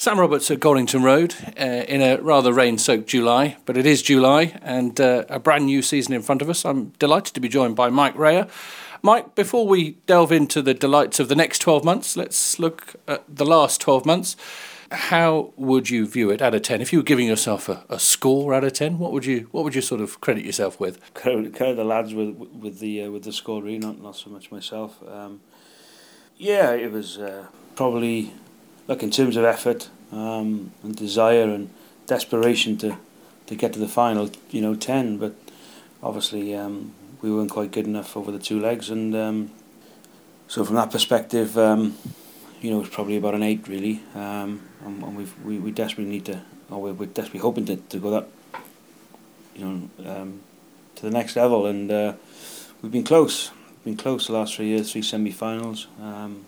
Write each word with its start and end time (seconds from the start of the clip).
Sam 0.00 0.18
Roberts 0.18 0.50
at 0.50 0.60
Goldington 0.60 1.02
Road 1.02 1.34
uh, 1.60 1.84
in 1.86 2.00
a 2.00 2.16
rather 2.22 2.54
rain 2.54 2.78
soaked 2.78 3.06
July, 3.06 3.58
but 3.66 3.76
it 3.76 3.84
is 3.84 4.00
July 4.00 4.58
and 4.62 4.98
uh, 4.98 5.26
a 5.28 5.38
brand 5.38 5.66
new 5.66 5.82
season 5.82 6.14
in 6.14 6.22
front 6.22 6.40
of 6.40 6.48
us. 6.48 6.64
I'm 6.64 6.94
delighted 6.98 7.34
to 7.34 7.40
be 7.40 7.50
joined 7.50 7.76
by 7.76 7.90
Mike 7.90 8.16
Rayer. 8.16 8.46
Mike, 9.02 9.34
before 9.34 9.66
we 9.66 9.98
delve 10.06 10.32
into 10.32 10.62
the 10.62 10.72
delights 10.72 11.20
of 11.20 11.28
the 11.28 11.36
next 11.36 11.58
12 11.58 11.84
months, 11.84 12.16
let's 12.16 12.58
look 12.58 12.94
at 13.06 13.24
the 13.28 13.44
last 13.44 13.82
12 13.82 14.06
months. 14.06 14.36
How 14.90 15.52
would 15.56 15.90
you 15.90 16.06
view 16.06 16.30
it 16.30 16.40
out 16.40 16.54
of 16.54 16.62
10? 16.62 16.80
If 16.80 16.94
you 16.94 17.00
were 17.00 17.04
giving 17.04 17.26
yourself 17.26 17.68
a, 17.68 17.84
a 17.90 17.98
score 17.98 18.54
out 18.54 18.64
of 18.64 18.72
10, 18.72 18.98
what 18.98 19.12
would 19.12 19.26
you 19.26 19.48
what 19.50 19.64
would 19.64 19.74
you 19.74 19.82
sort 19.82 20.00
of 20.00 20.18
credit 20.22 20.46
yourself 20.46 20.80
with? 20.80 21.12
Credit, 21.12 21.52
the 21.52 21.84
lads 21.84 22.14
with 22.14 22.38
with 22.38 22.78
the 22.78 23.02
uh, 23.02 23.10
with 23.10 23.24
the 23.24 23.34
score, 23.34 23.62
really, 23.62 23.78
not, 23.78 24.00
not 24.00 24.16
so 24.16 24.30
much 24.30 24.50
myself. 24.50 24.96
Um, 25.06 25.42
yeah, 26.38 26.72
it 26.72 26.90
was 26.90 27.18
uh, 27.18 27.48
probably 27.76 28.32
look 28.90 29.04
in 29.04 29.10
terms 29.10 29.36
of 29.36 29.44
effort 29.44 29.88
um, 30.10 30.72
and 30.82 30.96
desire 30.96 31.44
and 31.44 31.70
desperation 32.06 32.76
to 32.76 32.96
to 33.46 33.54
get 33.54 33.72
to 33.72 33.78
the 33.78 33.88
final. 33.88 34.30
You 34.50 34.60
know, 34.60 34.74
ten, 34.74 35.16
but 35.16 35.34
obviously 36.02 36.54
um, 36.54 36.92
we 37.22 37.32
weren't 37.32 37.50
quite 37.50 37.70
good 37.70 37.86
enough 37.86 38.16
over 38.16 38.32
the 38.32 38.38
two 38.38 38.60
legs, 38.60 38.90
and 38.90 39.14
um, 39.14 39.50
so 40.48 40.64
from 40.64 40.74
that 40.74 40.90
perspective, 40.90 41.56
um, 41.56 41.96
you 42.60 42.70
know, 42.70 42.80
it's 42.80 42.94
probably 42.94 43.16
about 43.16 43.34
an 43.34 43.44
eight 43.44 43.66
really, 43.68 44.02
um, 44.14 44.60
and, 44.84 45.02
and 45.02 45.16
we 45.44 45.58
we 45.58 45.70
desperately 45.70 46.10
need 46.10 46.24
to, 46.26 46.42
or 46.68 46.82
we're, 46.82 46.92
we're 46.92 47.06
desperately 47.06 47.40
hoping 47.40 47.66
to, 47.66 47.76
to 47.76 47.98
go 47.98 48.10
that, 48.10 48.28
you 49.54 49.64
know, 49.64 50.12
um, 50.12 50.40
to 50.96 51.02
the 51.02 51.10
next 51.10 51.36
level, 51.36 51.66
and 51.66 51.90
uh, 51.90 52.12
we've 52.82 52.92
been 52.92 53.04
close. 53.04 53.52
We've 53.84 53.96
been 53.96 54.02
close 54.02 54.26
the 54.26 54.34
last 54.34 54.56
three 54.56 54.66
years, 54.66 54.92
three 54.92 55.00
semi-finals. 55.00 55.86
Um, 56.02 56.44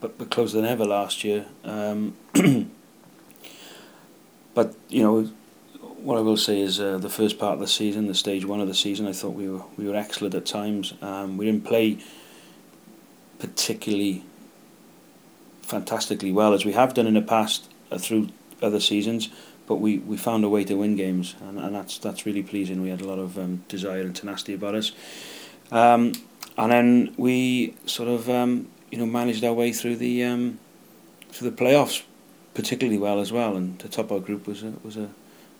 but, 0.00 0.18
but 0.18 0.30
closer 0.30 0.56
than 0.56 0.66
ever 0.66 0.84
last 0.84 1.24
year. 1.24 1.46
Um, 1.64 2.16
but 4.54 4.74
you 4.88 5.02
know, 5.02 5.24
what 5.98 6.18
I 6.18 6.20
will 6.20 6.36
say 6.36 6.60
is 6.60 6.80
uh, 6.80 6.98
the 6.98 7.08
first 7.08 7.38
part 7.38 7.54
of 7.54 7.60
the 7.60 7.66
season, 7.66 8.06
the 8.06 8.14
stage 8.14 8.44
one 8.44 8.60
of 8.60 8.68
the 8.68 8.74
season, 8.74 9.06
I 9.06 9.12
thought 9.12 9.34
we 9.34 9.48
were 9.48 9.62
we 9.76 9.88
were 9.88 9.96
excellent 9.96 10.34
at 10.34 10.46
times. 10.46 10.94
Um, 11.02 11.36
we 11.36 11.46
didn't 11.46 11.64
play 11.64 11.98
particularly 13.38 14.24
fantastically 15.62 16.32
well 16.32 16.54
as 16.54 16.64
we 16.64 16.72
have 16.72 16.94
done 16.94 17.06
in 17.06 17.14
the 17.14 17.22
past 17.22 17.68
uh, 17.90 17.98
through 17.98 18.28
other 18.62 18.80
seasons, 18.80 19.28
but 19.66 19.76
we, 19.76 19.98
we 19.98 20.16
found 20.16 20.44
a 20.44 20.48
way 20.48 20.64
to 20.64 20.74
win 20.74 20.96
games, 20.96 21.34
and, 21.40 21.58
and 21.58 21.74
that's 21.74 21.98
that's 21.98 22.24
really 22.24 22.42
pleasing. 22.42 22.82
We 22.82 22.88
had 22.88 23.00
a 23.00 23.06
lot 23.06 23.18
of 23.18 23.38
um, 23.38 23.64
desire 23.68 24.02
and 24.02 24.14
tenacity 24.14 24.54
about 24.54 24.74
us. 24.74 24.92
Um, 25.72 26.12
and 26.56 26.72
then 26.72 27.14
we 27.18 27.74
sort 27.84 28.08
of 28.08 28.30
um, 28.30 28.68
you 28.90 28.98
know, 28.98 29.06
managed 29.06 29.44
our 29.44 29.52
way 29.52 29.72
through 29.72 29.96
the 29.96 30.24
um, 30.24 30.58
through 31.30 31.50
the 31.50 31.56
playoffs 31.56 32.02
particularly 32.56 32.98
well 32.98 33.20
as 33.20 33.30
well, 33.30 33.54
and 33.54 33.78
to 33.78 33.88
top 33.88 34.10
our 34.10 34.18
group 34.18 34.46
was 34.46 34.62
a 34.64 34.72
was 34.82 34.96
a 34.96 35.10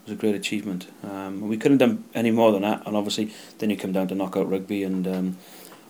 was 0.05 0.13
a 0.13 0.15
great 0.15 0.35
achievement. 0.35 0.89
Um, 1.05 1.47
we 1.47 1.59
couldn't 1.59 1.79
have 1.79 1.91
done 1.91 2.05
any 2.15 2.31
more 2.31 2.51
than 2.53 2.63
that, 2.63 2.87
and 2.87 2.97
obviously 2.97 3.33
then 3.59 3.71
you 3.71 3.77
come 3.77 3.93
down 3.93 4.09
to 4.09 4.15
knockout 4.15 4.51
rugby, 4.51 4.83
and 4.83 5.07
um, 5.07 5.37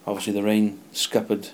obviously 0.06 0.32
the 0.32 0.42
rain 0.42 0.80
scuppered, 0.92 1.50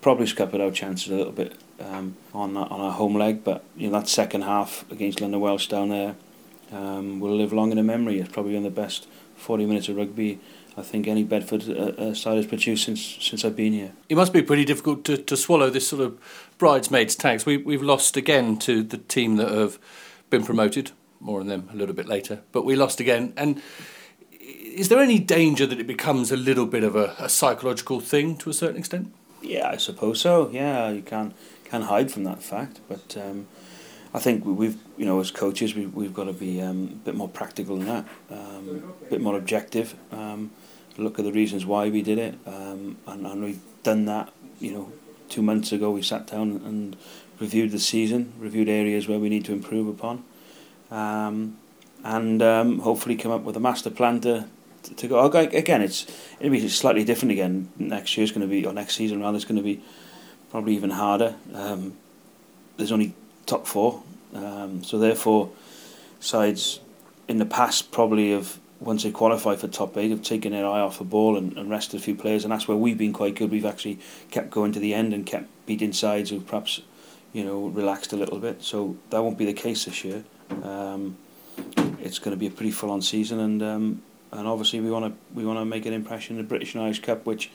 probably 0.00 0.26
scuppered 0.26 0.62
our 0.62 0.70
chances 0.70 1.12
a 1.12 1.14
little 1.14 1.32
bit 1.32 1.56
um, 1.78 2.16
on 2.32 2.56
on 2.56 2.80
our 2.80 2.92
home 2.92 3.14
leg. 3.16 3.44
But 3.44 3.62
you 3.76 3.88
know 3.88 3.98
that 4.00 4.08
second 4.08 4.42
half 4.42 4.90
against 4.90 5.20
London 5.20 5.40
Welsh 5.40 5.68
down 5.68 5.90
there 5.90 6.14
um, 6.72 7.20
will 7.20 7.36
live 7.36 7.52
long 7.52 7.70
in 7.70 7.76
the 7.76 7.84
memory. 7.84 8.18
It's 8.18 8.32
probably 8.32 8.54
one 8.54 8.64
of 8.64 8.74
the 8.74 8.80
best 8.80 9.06
forty 9.36 9.66
minutes 9.66 9.90
of 9.90 9.96
rugby 9.96 10.40
I 10.76 10.82
think 10.82 11.08
any 11.08 11.24
Bedford 11.24 11.68
uh, 11.68 11.72
uh, 12.02 12.14
side 12.14 12.36
has 12.36 12.46
produced 12.46 12.84
since 12.84 13.18
since 13.20 13.44
I've 13.44 13.56
been 13.56 13.72
here. 13.72 13.92
It 14.08 14.16
must 14.16 14.32
be 14.32 14.42
pretty 14.42 14.64
difficult 14.64 15.04
to, 15.04 15.16
to 15.16 15.36
swallow 15.36 15.70
this 15.70 15.88
sort 15.88 16.02
of 16.02 16.18
bridesmaids 16.58 17.16
tax. 17.16 17.46
We 17.46 17.56
we've 17.56 17.82
lost 17.82 18.16
again 18.16 18.58
to 18.58 18.82
the 18.82 18.98
team 18.98 19.36
that 19.36 19.50
have 19.50 19.78
been 20.30 20.44
promoted. 20.44 20.92
More 21.18 21.40
on 21.40 21.46
them 21.46 21.70
a 21.72 21.76
little 21.76 21.94
bit 21.94 22.06
later, 22.06 22.42
but 22.52 22.66
we 22.66 22.76
lost 22.76 23.00
again. 23.00 23.32
And 23.38 23.62
is 24.40 24.90
there 24.90 24.98
any 24.98 25.18
danger 25.18 25.66
that 25.66 25.80
it 25.80 25.86
becomes 25.86 26.30
a 26.30 26.36
little 26.36 26.66
bit 26.66 26.84
of 26.84 26.94
a, 26.94 27.16
a 27.18 27.28
psychological 27.30 28.00
thing 28.00 28.36
to 28.38 28.50
a 28.50 28.52
certain 28.52 28.76
extent? 28.76 29.14
Yeah, 29.40 29.70
I 29.70 29.78
suppose 29.78 30.20
so. 30.20 30.50
Yeah, 30.50 30.90
you 30.90 31.00
can't 31.00 31.34
can't 31.64 31.84
hide 31.84 32.10
from 32.10 32.24
that 32.24 32.42
fact, 32.42 32.80
but. 32.88 33.16
Um, 33.16 33.46
I 34.14 34.18
think 34.18 34.46
we've, 34.46 34.78
you 34.96 35.04
know, 35.04 35.20
as 35.20 35.30
coaches, 35.30 35.74
we, 35.74 35.84
we've 35.84 36.14
got 36.14 36.24
to 36.24 36.32
be 36.32 36.62
um, 36.62 36.88
a 36.90 37.04
bit 37.04 37.14
more 37.14 37.28
practical 37.28 37.76
than 37.76 37.86
that, 37.86 38.04
um, 38.30 38.94
a 39.06 39.10
bit 39.10 39.20
more 39.20 39.36
objective. 39.36 39.94
Um, 40.10 40.52
look 41.02 41.18
at 41.18 41.24
the 41.24 41.32
reasons 41.32 41.66
why 41.66 41.88
we 41.88 42.02
did 42.02 42.18
it, 42.18 42.34
um, 42.46 42.96
and, 43.06 43.26
and 43.26 43.42
we've 43.42 43.60
done 43.82 44.04
that. 44.06 44.32
You 44.58 44.72
know, 44.72 44.92
two 45.28 45.42
months 45.42 45.72
ago 45.72 45.90
we 45.90 46.02
sat 46.02 46.26
down 46.26 46.62
and 46.64 46.96
reviewed 47.40 47.70
the 47.70 47.78
season, 47.78 48.32
reviewed 48.38 48.68
areas 48.68 49.08
where 49.08 49.18
we 49.18 49.28
need 49.28 49.44
to 49.46 49.52
improve 49.52 49.88
upon, 49.88 50.24
um, 50.90 51.58
and 52.04 52.42
um, 52.42 52.78
hopefully 52.80 53.16
come 53.16 53.32
up 53.32 53.42
with 53.42 53.56
a 53.56 53.60
master 53.60 53.90
plan 53.90 54.20
to 54.22 54.46
to 54.96 55.08
go. 55.08 55.24
Again, 55.26 55.82
it's 55.82 56.06
it'll 56.40 56.52
be 56.52 56.68
slightly 56.68 57.04
different 57.04 57.32
again. 57.32 57.68
Next 57.78 58.16
year's 58.16 58.30
going 58.30 58.42
to 58.42 58.46
be, 58.46 58.64
or 58.64 58.72
next 58.72 58.94
season 58.94 59.20
rather, 59.20 59.36
it's 59.36 59.44
going 59.44 59.56
to 59.56 59.62
be 59.62 59.82
probably 60.50 60.74
even 60.74 60.90
harder. 60.90 61.36
Um, 61.54 61.96
there's 62.76 62.92
only 62.92 63.14
top 63.46 63.66
four, 63.66 64.02
um, 64.34 64.84
so 64.84 64.98
therefore, 64.98 65.50
sides 66.20 66.80
in 67.28 67.38
the 67.38 67.46
past 67.46 67.90
probably 67.90 68.30
have 68.30 68.58
once 68.86 69.02
they 69.02 69.10
qualify 69.10 69.56
for 69.56 69.66
top 69.66 69.96
eight, 69.96 70.10
have 70.10 70.22
taken 70.22 70.52
their 70.52 70.64
eye 70.64 70.80
off 70.80 70.98
the 70.98 71.04
ball 71.04 71.36
and, 71.36 71.58
and 71.58 71.68
rested 71.68 71.98
a 71.98 72.02
few 72.02 72.14
players, 72.14 72.44
and 72.44 72.52
that's 72.52 72.68
where 72.68 72.76
we've 72.76 72.96
been 72.96 73.12
quite 73.12 73.34
good. 73.34 73.50
We've 73.50 73.66
actually 73.66 73.98
kept 74.30 74.50
going 74.50 74.72
to 74.72 74.78
the 74.78 74.94
end 74.94 75.12
and 75.12 75.26
kept 75.26 75.48
beating 75.66 75.92
sides 75.92 76.30
who 76.30 76.40
perhaps, 76.40 76.80
you 77.32 77.44
know, 77.44 77.66
relaxed 77.66 78.12
a 78.12 78.16
little 78.16 78.38
bit. 78.38 78.62
So 78.62 78.96
that 79.10 79.22
won't 79.22 79.36
be 79.36 79.44
the 79.44 79.52
case 79.52 79.86
this 79.86 80.04
year. 80.04 80.22
Um, 80.62 81.16
it's 82.00 82.20
going 82.20 82.30
to 82.30 82.38
be 82.38 82.46
a 82.46 82.50
pretty 82.50 82.70
full-on 82.70 83.02
season, 83.02 83.40
and 83.40 83.62
um, 83.62 84.02
and 84.30 84.46
obviously 84.46 84.80
we 84.80 84.90
want 84.90 85.06
to 85.06 85.34
we 85.34 85.44
want 85.44 85.58
to 85.58 85.64
make 85.64 85.84
an 85.86 85.92
impression 85.92 86.36
in 86.36 86.42
the 86.42 86.48
British 86.48 86.74
and 86.74 86.84
Irish 86.84 87.02
Cup, 87.02 87.26
which, 87.26 87.50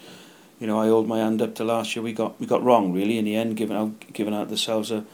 you 0.60 0.68
know, 0.68 0.82
I 0.82 0.88
hold 0.88 1.08
my 1.08 1.20
hand 1.20 1.42
up 1.42 1.56
to 1.56 1.64
last 1.64 1.96
year. 1.96 2.04
We 2.04 2.12
got 2.12 2.40
we 2.40 2.46
got 2.46 2.62
wrong 2.62 2.92
really 2.92 3.18
in 3.18 3.26
the 3.26 3.36
end, 3.36 3.56
giving 3.56 3.78
out 3.78 4.14
giving 4.14 4.34
out 4.34 4.50
themselves 4.50 4.92
a 4.92 5.06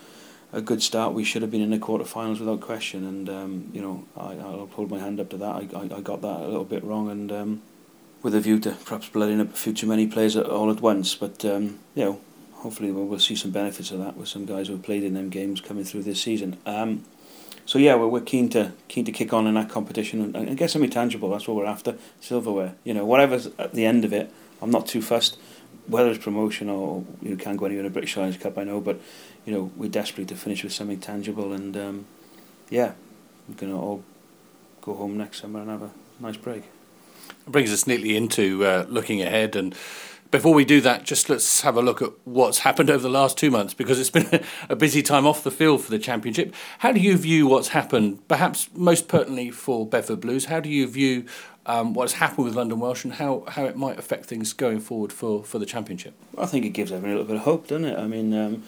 a 0.53 0.61
good 0.61 0.81
start. 0.81 1.13
We 1.13 1.23
should 1.23 1.41
have 1.41 1.51
been 1.51 1.61
in 1.61 1.71
the 1.71 1.79
quarterfinals 1.79 2.39
without 2.39 2.61
question, 2.61 3.05
and 3.05 3.29
um, 3.29 3.69
you 3.73 3.81
know 3.81 4.05
I, 4.15 4.33
I'll 4.33 4.69
hold 4.71 4.89
my 4.89 4.99
hand 4.99 5.19
up 5.19 5.29
to 5.29 5.37
that. 5.37 5.55
I, 5.55 5.67
I, 5.75 5.97
I 5.97 6.01
got 6.01 6.21
that 6.21 6.41
a 6.41 6.47
little 6.47 6.65
bit 6.65 6.83
wrong, 6.83 7.09
and 7.09 7.31
um, 7.31 7.61
with 8.23 8.33
a 8.35 8.39
view 8.39 8.59
to 8.59 8.71
perhaps 8.71 9.09
blooding 9.09 9.41
up 9.41 9.49
a 9.49 9.57
few 9.57 9.73
too 9.73 9.87
many 9.87 10.07
players 10.07 10.35
all 10.37 10.71
at 10.71 10.81
once. 10.81 11.15
But 11.15 11.43
um, 11.45 11.79
you 11.95 12.05
know, 12.05 12.21
hopefully 12.53 12.91
we'll, 12.91 13.05
we'll 13.05 13.19
see 13.19 13.35
some 13.35 13.51
benefits 13.51 13.91
of 13.91 13.99
that 13.99 14.17
with 14.17 14.27
some 14.27 14.45
guys 14.45 14.67
who 14.67 14.73
have 14.73 14.83
played 14.83 15.03
in 15.03 15.13
them 15.13 15.29
games 15.29 15.61
coming 15.61 15.83
through 15.83 16.03
this 16.03 16.21
season. 16.21 16.57
Um, 16.65 17.03
so 17.65 17.77
yeah, 17.79 17.95
we're, 17.95 18.07
we're 18.07 18.21
keen 18.21 18.49
to 18.49 18.71
keen 18.87 19.05
to 19.05 19.11
kick 19.11 19.33
on 19.33 19.47
in 19.47 19.55
that 19.55 19.69
competition 19.69 20.21
and, 20.21 20.35
and 20.35 20.57
get 20.57 20.71
something 20.71 20.89
tangible. 20.89 21.29
That's 21.29 21.47
what 21.47 21.57
we're 21.57 21.65
after. 21.65 21.97
Silverware, 22.21 22.75
you 22.83 22.93
know, 22.93 23.05
whatever's 23.05 23.47
at 23.59 23.73
the 23.73 23.85
end 23.85 24.05
of 24.05 24.13
it, 24.13 24.31
I'm 24.61 24.71
not 24.71 24.87
too 24.87 25.01
fussed 25.01 25.37
whether 25.87 26.09
it's 26.09 26.23
promotion 26.23 26.69
or 26.69 27.03
you 27.21 27.31
know, 27.31 27.35
can't 27.37 27.57
go 27.57 27.65
anywhere 27.65 27.85
in 27.85 27.87
a 27.87 27.93
British 27.93 28.15
and 28.15 28.25
Irish 28.25 28.37
Cup, 28.37 28.57
I 28.57 28.63
know, 28.63 28.79
but 28.81 28.99
you 29.45 29.53
know 29.53 29.71
we're 29.75 29.89
desperate 29.89 30.27
to 30.29 30.35
finish 30.35 30.63
with 30.63 30.73
something 30.73 30.99
tangible, 30.99 31.53
and 31.53 31.75
um, 31.77 32.05
yeah, 32.69 32.93
we're 33.47 33.55
gonna 33.55 33.79
all 33.79 34.03
go 34.81 34.93
home 34.93 35.17
next 35.17 35.41
summer 35.41 35.61
and 35.61 35.69
have 35.69 35.81
a 35.81 35.91
nice 36.19 36.37
break. 36.37 36.63
It 37.45 37.51
brings 37.51 37.71
us 37.71 37.87
neatly 37.87 38.15
into 38.15 38.65
uh, 38.65 38.85
looking 38.89 39.21
ahead, 39.21 39.55
and 39.55 39.75
before 40.31 40.53
we 40.53 40.65
do 40.65 40.81
that, 40.81 41.03
just 41.03 41.29
let's 41.29 41.61
have 41.61 41.77
a 41.77 41.81
look 41.81 42.01
at 42.01 42.11
what's 42.25 42.59
happened 42.59 42.89
over 42.89 43.01
the 43.01 43.09
last 43.09 43.37
two 43.37 43.49
months 43.49 43.73
because 43.73 43.99
it's 43.99 44.09
been 44.31 44.43
a 44.69 44.75
busy 44.75 45.01
time 45.01 45.25
off 45.25 45.43
the 45.43 45.51
field 45.51 45.81
for 45.81 45.91
the 45.91 45.99
championship. 45.99 46.53
How 46.79 46.91
do 46.91 46.99
you 46.99 47.17
view 47.17 47.47
what's 47.47 47.69
happened? 47.69 48.27
Perhaps 48.27 48.69
most 48.73 49.07
pertinently 49.07 49.51
for 49.51 49.87
Bedford 49.87 50.21
Blues, 50.21 50.45
how 50.45 50.59
do 50.59 50.69
you 50.69 50.87
view 50.87 51.25
um, 51.67 51.93
has 51.95 52.13
happened 52.13 52.45
with 52.45 52.55
London 52.55 52.79
Welsh 52.79 53.03
and 53.03 53.13
how, 53.13 53.43
how 53.49 53.65
it 53.65 53.75
might 53.75 53.99
affect 53.99 54.25
things 54.25 54.53
going 54.53 54.79
forward 54.79 55.11
for, 55.11 55.43
for 55.43 55.59
the 55.59 55.65
championship? 55.65 56.13
Well, 56.33 56.45
I 56.45 56.47
think 56.47 56.65
it 56.65 56.69
gives 56.69 56.91
everyone 56.91 57.17
a 57.17 57.19
little 57.19 57.27
bit 57.27 57.35
of 57.35 57.41
hope, 57.43 57.67
doesn't 57.67 57.85
it? 57.85 57.99
I 57.99 58.07
mean, 58.07 58.33
um, 58.33 58.63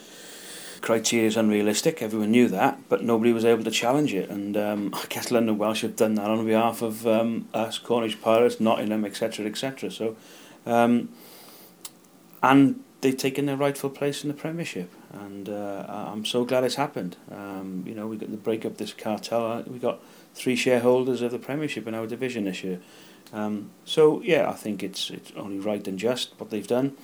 criteria 0.82 1.26
is 1.26 1.38
unrealistic. 1.38 2.02
Everyone 2.02 2.32
knew 2.32 2.50
that, 2.50 2.78
but 2.90 3.02
nobody 3.02 3.32
was 3.32 3.46
able 3.46 3.64
to 3.64 3.72
challenge 3.72 4.14
it. 4.14 4.30
And 4.30 4.58
um, 4.58 4.92
I 4.94 5.06
guess 5.08 5.32
London 5.32 5.58
Welsh 5.58 5.82
have 5.82 5.96
done 5.96 6.16
that 6.16 6.30
on 6.30 6.46
behalf 6.46 6.82
of 6.82 7.08
um, 7.08 7.48
us, 7.54 7.78
Cornish 7.78 8.22
Pirates, 8.22 8.60
Nottingham, 8.60 9.06
etc., 9.06 9.46
etc. 9.46 9.90
So, 9.92 10.18
um, 10.66 11.10
and 12.44 12.84
they've 13.00 13.16
taken 13.16 13.46
their 13.46 13.56
rightful 13.56 13.90
place 13.90 14.26
in 14.26 14.28
the 14.28 14.34
Premiership, 14.34 14.92
and 15.14 15.48
uh, 15.48 15.86
I'm 15.88 16.26
so 16.26 16.44
glad 16.44 16.66
it's 16.66 16.76
happened. 16.76 17.16
Um, 17.32 17.84
you 17.88 17.96
know, 17.96 18.08
we 18.08 18.18
got 18.18 18.30
the 18.30 18.38
break 18.38 18.66
up 18.66 18.78
this 18.78 18.94
cartel. 18.94 19.64
We 19.68 19.80
got 19.80 20.02
three 20.34 20.56
shareholders 20.56 21.22
of 21.22 21.32
the 21.32 21.40
Premiership 21.40 21.88
in 21.88 21.96
our 21.96 22.08
division 22.08 22.46
this 22.46 22.64
year. 22.64 22.80
Um, 23.34 23.72
so 23.86 24.22
yeah, 24.22 24.50
I 24.50 24.54
think 24.54 24.84
it's 24.84 25.10
it's 25.10 25.32
only 25.36 25.60
right 25.60 25.88
and 25.88 26.00
just 26.00 26.34
what 26.38 26.50
they've 26.50 26.66
done, 26.66 26.98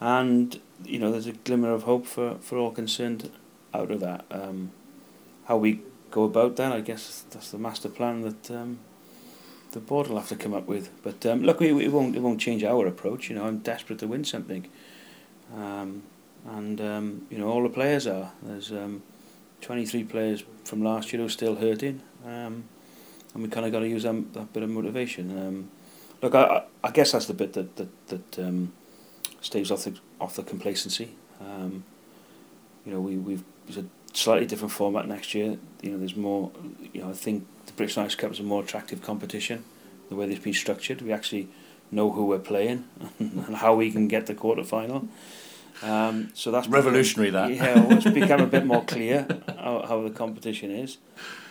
and 0.00 0.60
you 0.84 0.98
know 0.98 1.10
there's 1.10 1.26
a 1.26 1.32
glimmer 1.32 1.72
of 1.72 1.84
hope 1.84 2.06
for, 2.06 2.36
for 2.40 2.58
all 2.58 2.70
concerned 2.70 3.30
out 3.72 3.90
of 3.90 4.00
that. 4.00 4.24
Um, 4.30 4.72
how 5.46 5.56
we 5.56 5.80
go 6.10 6.24
about 6.24 6.56
that, 6.56 6.72
I 6.72 6.80
guess 6.80 7.24
that's 7.30 7.50
the 7.50 7.58
master 7.58 7.88
plan 7.88 8.20
that 8.22 8.50
um, 8.50 8.78
the 9.72 9.80
board 9.80 10.08
will 10.08 10.18
have 10.18 10.28
to 10.28 10.36
come 10.36 10.54
up 10.54 10.66
with. 10.66 10.90
But 11.02 11.24
um, 11.26 11.42
look, 11.42 11.60
we, 11.60 11.84
it 11.84 11.90
won't 11.90 12.14
it 12.14 12.20
won't 12.20 12.40
change 12.40 12.62
our 12.62 12.86
approach. 12.86 13.30
You 13.30 13.36
know, 13.36 13.46
I'm 13.46 13.58
desperate 13.58 13.98
to 14.00 14.06
win 14.06 14.24
something, 14.24 14.68
um, 15.56 16.02
and 16.46 16.80
um, 16.80 17.26
you 17.30 17.38
know 17.38 17.48
all 17.48 17.62
the 17.62 17.70
players 17.70 18.06
are. 18.06 18.32
There's 18.42 18.70
um, 18.70 19.02
23 19.62 20.04
players 20.04 20.44
from 20.64 20.82
last 20.82 21.12
year 21.12 21.20
who 21.20 21.26
are 21.26 21.30
still 21.30 21.56
hurting. 21.56 22.02
Um, 22.24 22.64
and 23.34 23.42
we 23.42 23.48
kind 23.48 23.66
of 23.66 23.72
got 23.72 23.80
to 23.80 23.88
use 23.88 24.02
that, 24.02 24.32
that 24.34 24.52
bit 24.52 24.62
of 24.62 24.70
motivation. 24.70 25.30
Um, 25.30 25.70
look, 26.20 26.34
I, 26.34 26.64
I 26.84 26.90
guess 26.90 27.12
that's 27.12 27.26
the 27.26 27.34
bit 27.34 27.52
that 27.54 27.76
that, 27.76 28.08
that 28.08 28.38
um, 28.38 28.72
staves 29.40 29.70
off 29.70 29.84
the 29.84 29.98
off 30.20 30.36
the 30.36 30.42
complacency. 30.42 31.14
Um, 31.40 31.84
you 32.84 32.92
know, 32.92 33.00
we 33.00 33.16
we've 33.16 33.44
it's 33.68 33.76
a 33.76 33.84
slightly 34.12 34.46
different 34.46 34.72
format 34.72 35.08
next 35.08 35.34
year. 35.34 35.58
You 35.82 35.92
know, 35.92 35.98
there's 35.98 36.16
more. 36.16 36.50
You 36.92 37.02
know, 37.02 37.10
I 37.10 37.14
think 37.14 37.46
the 37.66 37.72
British 37.72 37.96
and 37.96 38.02
Irish 38.02 38.16
Cup 38.16 38.32
is 38.32 38.40
a 38.40 38.42
more 38.42 38.62
attractive 38.62 39.02
competition. 39.02 39.64
The 40.08 40.16
way 40.16 40.30
it's 40.30 40.44
been 40.44 40.52
structured, 40.52 41.00
we 41.00 41.12
actually 41.12 41.48
know 41.90 42.10
who 42.10 42.26
we're 42.26 42.38
playing 42.38 42.84
and 43.18 43.56
how 43.56 43.74
we 43.74 43.90
can 43.90 44.08
get 44.08 44.26
the 44.26 44.34
quarter 44.34 44.64
final. 44.64 45.08
Um, 45.82 46.30
so 46.34 46.50
that's 46.50 46.68
revolutionary. 46.68 47.30
Become, 47.30 47.58
that 47.58 47.90
yeah, 47.90 47.96
it's 47.96 48.10
become 48.10 48.40
a 48.40 48.46
bit 48.46 48.64
more 48.66 48.84
clear 48.84 49.26
how, 49.58 49.84
how 49.86 50.02
the 50.02 50.10
competition 50.10 50.70
is, 50.70 50.98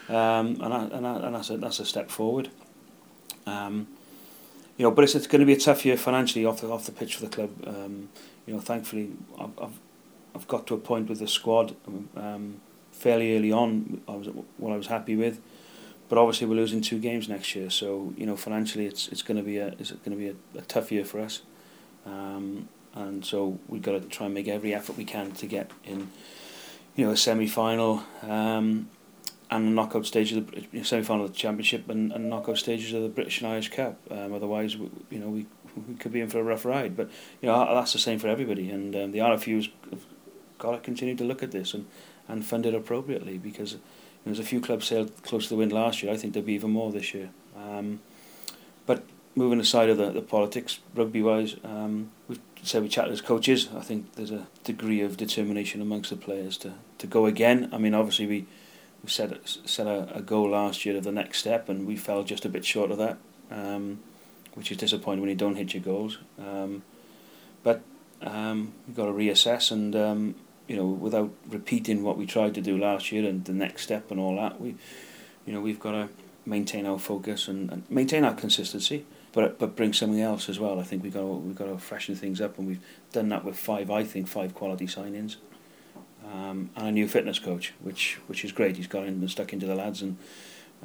um, 0.10 0.60
and 0.62 0.74
I, 0.74 0.84
and, 0.86 1.08
I, 1.08 1.16
and 1.28 1.36
that's 1.36 1.50
a 1.50 1.58
that's 1.58 1.80
a 1.80 1.86
step 1.86 2.10
forward. 2.10 2.50
Um, 3.46 3.88
you 4.78 4.84
know, 4.84 4.92
but 4.92 5.04
it's, 5.04 5.16
it's 5.16 5.28
going 5.28 5.42
to 5.42 5.46
be 5.46 5.54
a 5.54 5.60
tough 5.60 5.86
year 5.86 5.98
financially 5.98 6.46
off 6.46 6.62
the 6.62 6.70
off 6.70 6.86
the 6.86 6.92
pitch 6.92 7.16
for 7.16 7.26
the 7.26 7.30
club. 7.30 7.52
Um, 7.68 8.10
you 8.46 8.54
know, 8.54 8.60
thankfully, 8.60 9.12
I've, 9.40 9.58
I've 9.60 9.80
I've 10.34 10.48
got 10.48 10.68
to 10.68 10.74
a 10.74 10.78
point 10.78 11.10
with 11.10 11.20
the 11.20 11.28
squad 11.28 11.76
um, 12.16 12.62
fairly 12.92 13.38
early 13.38 13.52
on. 13.52 14.02
I 14.08 14.16
was 14.16 14.28
what 14.58 14.74
I 14.74 14.78
was 14.78 14.88
happy 14.88 15.16
with, 15.16 15.42
but 16.10 16.18
obviously 16.18 16.48
we're 16.48 16.56
losing 16.56 16.82
two 16.82 17.00
games 17.00 17.30
next 17.30 17.56
year, 17.56 17.70
so 17.70 18.14
you 18.18 18.26
know 18.26 18.36
financially 18.36 18.86
it's 18.86 19.08
it's 19.10 19.22
going 19.22 19.38
to 19.38 19.44
be 19.44 19.58
a 19.58 19.68
it's 19.80 19.92
going 19.92 20.12
to 20.12 20.18
be 20.18 20.30
a, 20.30 20.36
a 20.60 20.62
tough 20.62 20.92
year 20.92 21.06
for 21.06 21.20
us. 21.20 21.42
Um, 22.06 22.68
and 22.94 23.24
so 23.26 23.60
we've 23.68 23.82
got 23.82 23.94
to 23.94 24.02
try 24.02 24.26
and 24.26 24.34
make 24.34 24.48
every 24.48 24.74
effort 24.74 24.98
we 24.98 25.06
can 25.06 25.32
to 25.34 25.46
get 25.46 25.72
in, 25.86 26.10
you 26.96 27.06
know, 27.06 27.12
a 27.12 27.18
semi-final 27.18 28.04
um, 28.24 28.90
and 29.52 29.68
a 29.68 29.70
knockout 29.70 30.06
stage 30.06 30.32
of 30.32 30.48
the 30.48 30.62
you 30.72 30.80
know, 30.80 30.84
semi-final 30.84 31.26
of 31.26 31.34
the 31.34 31.38
championship 31.38 31.90
and, 31.90 32.12
and 32.14 32.30
knockout 32.30 32.58
stages 32.58 32.94
of 32.94 33.04
the 33.04 33.10
British 33.10 33.42
and 33.42 33.52
Irish 33.52 33.70
Cup. 33.70 34.00
Um, 34.10 34.34
otherwise, 34.34 34.78
we, 34.78 34.90
you 35.10 35.20
know, 35.20 35.30
we 35.30 35.46
we 35.88 35.96
could 35.96 36.12
be 36.12 36.22
in 36.22 36.30
for 36.30 36.40
a 36.40 36.44
rough 36.44 36.66
ride. 36.66 36.96
But 36.96 37.10
you 37.42 37.50
know, 37.50 37.74
that's 37.76 37.94
the 37.94 38.00
same 38.00 38.18
for 38.18 38.28
everybody, 38.28 38.70
and 38.70 38.96
um, 38.96 39.12
the 39.12 39.20
RFU's 39.20 39.70
got 40.58 40.72
to 40.72 40.80
continue 40.80 41.16
to 41.16 41.24
look 41.24 41.44
at 41.44 41.52
this 41.52 41.74
and 41.74 41.86
and 42.28 42.46
fund 42.46 42.66
it 42.66 42.74
appropriately 42.74 43.38
because. 43.38 43.74
You 43.74 44.30
know, 44.30 44.36
there's 44.36 44.46
a 44.46 44.48
few 44.48 44.62
clubs 44.62 44.86
sailed 44.86 45.24
close 45.24 45.46
to 45.46 45.50
the 45.50 45.56
wind 45.56 45.72
last 45.72 46.04
year. 46.04 46.14
I 46.14 46.16
think 46.16 46.36
there'll 46.36 46.46
be 46.46 46.54
even 46.54 46.70
more 46.70 46.92
this 46.92 47.12
year. 47.12 47.32
Um, 47.58 48.02
but 48.86 49.04
moving 49.34 49.60
aside 49.60 49.90
of 49.90 49.98
the, 49.98 50.12
the 50.12 50.22
politics, 50.22 50.78
rugby 50.94 51.24
wise, 51.24 51.56
um, 51.64 52.12
we've 52.28 52.40
said 52.62 52.84
we 52.84 52.88
chatted 52.88 53.12
as 53.12 53.20
coaches. 53.20 53.70
I 53.76 53.82
think 53.82 54.14
there's 54.14 54.30
a 54.30 54.46
degree 54.64 55.02
of 55.02 55.18
determination 55.18 55.82
amongst 55.82 56.12
the 56.12 56.16
players 56.18 56.56
to, 56.58 56.74
to 57.00 57.08
go 57.08 57.26
again. 57.26 57.68
I 57.74 57.80
mean, 57.80 57.96
obviously 57.96 58.28
we 58.28 58.46
we 59.04 59.10
set 59.10 59.32
set 59.66 59.88
a, 59.88 60.16
a 60.16 60.22
goal 60.22 60.50
last 60.50 60.86
year 60.86 60.98
of 60.98 61.04
the 61.04 61.12
next 61.12 61.40
step, 61.40 61.70
and 61.70 61.88
we 61.88 61.96
fell 61.96 62.24
just 62.24 62.46
a 62.46 62.50
bit 62.50 62.66
short 62.66 62.92
of 62.92 62.98
that, 62.98 63.18
um, 63.50 64.00
which 64.54 64.72
is 64.72 64.78
disappointing 64.78 65.22
when 65.22 65.30
you 65.30 65.36
don't 65.36 65.56
hit 65.56 65.74
your 65.74 65.84
goals. 65.84 66.18
Um, 66.40 66.84
but 67.64 67.82
um, 68.22 68.74
we've 68.88 68.96
got 68.96 69.06
to 69.06 69.12
reassess, 69.12 69.72
and 69.72 69.96
um, 69.96 70.36
you 70.68 70.76
know, 70.76 70.86
without 70.86 71.32
repeating 71.50 72.04
what 72.04 72.18
we 72.18 72.26
tried 72.26 72.54
to 72.56 72.62
do 72.62 72.78
last 72.78 73.12
year 73.12 73.28
and 73.28 73.46
the 73.46 73.54
next 73.54 73.84
step 73.84 74.12
and 74.12 74.20
all 74.20 74.36
that, 74.38 74.62
we, 74.62 74.76
you 75.46 75.54
know, 75.54 75.62
we've 75.62 75.80
got 75.80 75.92
to 75.92 76.10
maintain 76.46 76.86
our 76.86 76.98
focus 76.98 77.48
and, 77.48 77.72
and 77.72 77.84
maintain 77.90 78.24
our 78.24 78.34
consistency 78.34 79.06
but 79.34 79.60
but 79.60 79.76
bring 79.76 79.94
something 79.94 80.22
else 80.22 80.50
as 80.50 80.60
well. 80.60 80.80
I 80.80 80.84
think 80.84 81.04
we've 81.04 81.14
got 81.14 81.24
we've 81.24 81.56
got 81.56 81.66
to 81.66 81.78
freshen 81.78 82.16
things 82.16 82.42
up, 82.42 82.58
and 82.58 82.68
we've 82.68 82.84
done 83.12 83.30
that 83.30 83.44
with 83.44 83.58
five. 83.58 83.90
I 83.90 84.04
think 84.04 84.28
five 84.28 84.54
quality 84.54 84.88
signings, 84.88 85.38
um, 86.32 86.70
and 86.76 86.88
a 86.88 86.92
new 86.92 87.08
fitness 87.08 87.40
coach, 87.40 87.74
which 87.82 88.20
which 88.28 88.46
is 88.46 88.52
great. 88.52 88.78
He's 88.78 88.88
got 88.88 89.04
in 89.04 89.16
and 89.16 89.30
stuck 89.30 89.54
into 89.54 89.66
the 89.66 89.76
lads, 89.76 90.02
and 90.02 90.18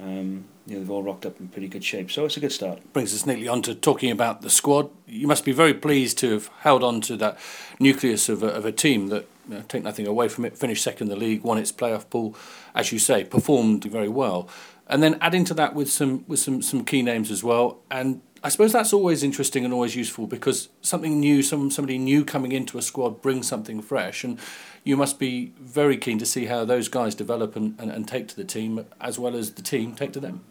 um, 0.02 0.44
you 0.66 0.75
know 0.75 0.81
they've 0.81 0.90
all 0.90 1.02
rocked 1.02 1.26
up 1.26 1.38
in 1.40 1.48
pretty 1.48 1.69
good 1.69 1.84
shape. 1.84 2.10
So 2.10 2.25
it's 2.25 2.37
a 2.37 2.40
good 2.40 2.52
start. 2.52 2.81
Brings 2.93 3.14
us 3.14 3.26
neatly 3.26 3.48
on 3.48 3.62
to 3.62 3.75
talking 3.75 4.10
about 4.10 4.43
the 4.43 4.50
squad. 4.50 4.90
You 5.06 5.26
must 5.26 5.44
be 5.44 5.52
very 5.52 5.75
pleased 5.75 6.19
to 6.19 6.32
have 6.32 6.48
held 6.60 6.82
on 6.82 7.00
to 7.02 7.16
that 7.19 7.38
nucleus 7.78 8.28
of 8.28 8.43
a, 8.43 8.48
of 8.48 8.64
a 8.64 8.72
team 8.72 9.08
that. 9.08 9.26
Take 9.69 9.84
nothing 9.84 10.08
away 10.08 10.26
from 10.26 10.44
it. 10.44 10.58
Finished 10.58 10.82
second 10.82 11.06
in 11.06 11.08
the 11.08 11.25
league, 11.25 11.44
won 11.44 11.56
its 11.56 11.70
playoff 11.70 12.10
pool, 12.10 12.34
as 12.75 12.90
you 12.90 12.98
say, 12.98 13.22
performed 13.22 13.84
very 13.84 14.08
well, 14.08 14.48
and 14.88 15.04
then 15.04 15.16
adding 15.20 15.44
to 15.44 15.54
that 15.54 15.72
with 15.72 15.88
some 15.88 16.25
with 16.26 16.40
some 16.40 16.62
some 16.62 16.84
key 16.84 17.00
names 17.00 17.31
as 17.31 17.44
well, 17.44 17.78
and 17.88 18.22
I 18.46 18.48
suppose 18.48 18.72
that's 18.72 18.93
always 18.93 19.25
interesting 19.25 19.64
and 19.64 19.75
always 19.75 19.96
useful 19.96 20.28
because 20.28 20.69
something 20.81 21.19
new, 21.19 21.43
some 21.43 21.69
somebody 21.69 21.98
new 21.98 22.25
coming 22.25 22.52
into 22.52 22.78
a 22.78 22.82
squad 22.82 23.20
brings 23.20 23.48
something 23.48 23.82
fresh, 23.82 24.22
and 24.22 24.38
you 24.84 24.96
must 24.96 25.19
be 25.19 25.52
very 25.60 25.96
keen 25.96 26.16
to 26.20 26.26
see 26.26 26.44
how 26.44 26.64
those 26.64 26.87
guys 26.87 27.16
develop 27.16 27.56
and, 27.56 27.75
and, 27.81 27.90
and 27.90 28.06
take 28.06 28.28
to 28.28 28.37
the 28.37 28.44
team 28.44 28.87
as 29.00 29.19
well 29.19 29.34
as 29.34 29.54
the 29.54 29.62
team 29.62 29.96
take 29.96 30.12
to 30.12 30.20
them. 30.20 30.44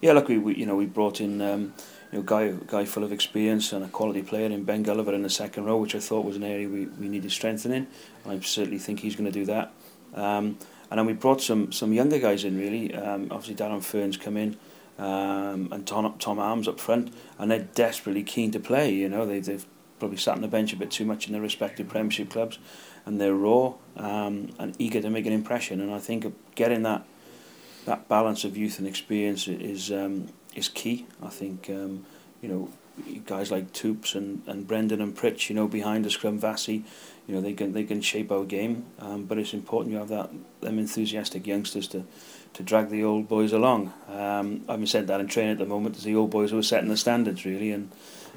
Yeah, 0.00 0.12
look, 0.12 0.28
we, 0.28 0.38
we 0.38 0.54
you 0.54 0.64
know 0.64 0.76
we 0.76 0.86
brought 0.86 1.20
in 1.20 1.42
um, 1.42 1.74
you 2.12 2.18
know 2.18 2.22
guy 2.22 2.52
guy 2.68 2.84
full 2.84 3.02
of 3.02 3.10
experience 3.10 3.72
and 3.72 3.84
a 3.84 3.88
quality 3.88 4.22
player 4.22 4.46
in 4.46 4.62
Ben 4.62 4.84
Gulliver 4.84 5.12
in 5.12 5.22
the 5.22 5.28
second 5.28 5.64
row, 5.64 5.76
which 5.76 5.96
I 5.96 5.98
thought 5.98 6.24
was 6.24 6.36
an 6.36 6.44
area 6.44 6.68
we, 6.68 6.86
we 6.86 7.08
needed 7.08 7.32
strengthening. 7.32 7.88
I 8.28 8.38
certainly 8.38 8.78
think 8.78 9.00
he's 9.00 9.16
going 9.16 9.26
to 9.32 9.36
do 9.36 9.46
that. 9.46 9.72
Um, 10.14 10.56
and 10.88 11.00
then 11.00 11.06
we 11.06 11.14
brought 11.14 11.40
some 11.40 11.72
some 11.72 11.92
younger 11.92 12.20
guys 12.20 12.44
in 12.44 12.56
really. 12.56 12.94
Um, 12.94 13.26
obviously 13.32 13.56
Darren 13.56 13.82
Fearn's 13.82 14.16
come 14.16 14.36
in 14.36 14.56
um, 15.00 15.68
and 15.72 15.86
Tom, 15.86 16.14
Tom 16.18 16.38
Arms 16.38 16.68
up 16.68 16.78
front, 16.78 17.12
and 17.38 17.50
they're 17.50 17.68
desperately 17.74 18.22
keen 18.22 18.50
to 18.50 18.60
play. 18.60 18.92
You 18.92 19.08
know, 19.08 19.24
they, 19.24 19.40
they've 19.40 19.66
probably 19.98 20.18
sat 20.18 20.36
on 20.36 20.42
the 20.42 20.48
bench 20.48 20.74
a 20.74 20.76
bit 20.76 20.90
too 20.90 21.06
much 21.06 21.26
in 21.26 21.32
their 21.32 21.40
respective 21.40 21.88
Premiership 21.88 22.30
clubs, 22.30 22.58
and 23.06 23.18
they're 23.18 23.34
raw 23.34 23.74
um, 23.96 24.50
and 24.58 24.76
eager 24.78 25.00
to 25.00 25.08
make 25.08 25.24
an 25.24 25.32
impression. 25.32 25.80
And 25.80 25.92
I 25.92 25.98
think 25.98 26.26
getting 26.54 26.82
that 26.82 27.06
that 27.86 28.08
balance 28.08 28.44
of 28.44 28.58
youth 28.58 28.78
and 28.78 28.86
experience 28.86 29.48
is 29.48 29.90
um, 29.90 30.28
is 30.54 30.68
key. 30.68 31.06
I 31.22 31.28
think 31.28 31.70
um, 31.70 32.04
you 32.42 32.50
know 32.50 32.68
guys 33.26 33.50
like 33.50 33.72
Toops 33.72 34.14
and, 34.14 34.42
and 34.46 34.66
Brendan 34.66 35.00
and 35.00 35.16
Pritch, 35.16 35.48
you 35.48 35.54
know, 35.54 35.68
behind 35.68 36.04
the 36.04 36.10
scrum, 36.10 36.38
Vassy, 36.38 36.84
you 37.26 37.34
know, 37.34 37.40
they 37.40 37.52
can 37.52 37.72
they 37.72 37.84
can 37.84 38.00
shape 38.00 38.30
our 38.30 38.44
game. 38.44 38.86
Um, 38.98 39.24
but 39.24 39.38
it's 39.38 39.54
important 39.54 39.92
you 39.92 39.98
have 39.98 40.08
that 40.08 40.30
them 40.60 40.78
enthusiastic 40.78 41.46
youngsters 41.46 41.88
to 41.88 42.04
to 42.54 42.62
drag 42.62 42.88
the 42.88 43.04
old 43.04 43.28
boys 43.28 43.52
along. 43.52 43.92
Um, 44.08 44.62
I 44.68 44.72
haven't 44.72 44.88
said 44.88 45.06
that 45.06 45.20
in 45.20 45.28
training 45.28 45.52
at 45.52 45.58
the 45.58 45.66
moment. 45.66 45.96
It's 45.96 46.04
the 46.04 46.16
old 46.16 46.30
boys 46.30 46.50
who 46.50 46.58
are 46.58 46.62
setting 46.62 46.88
the 46.88 46.96
standards 46.96 47.44
really, 47.44 47.72
and 47.72 47.90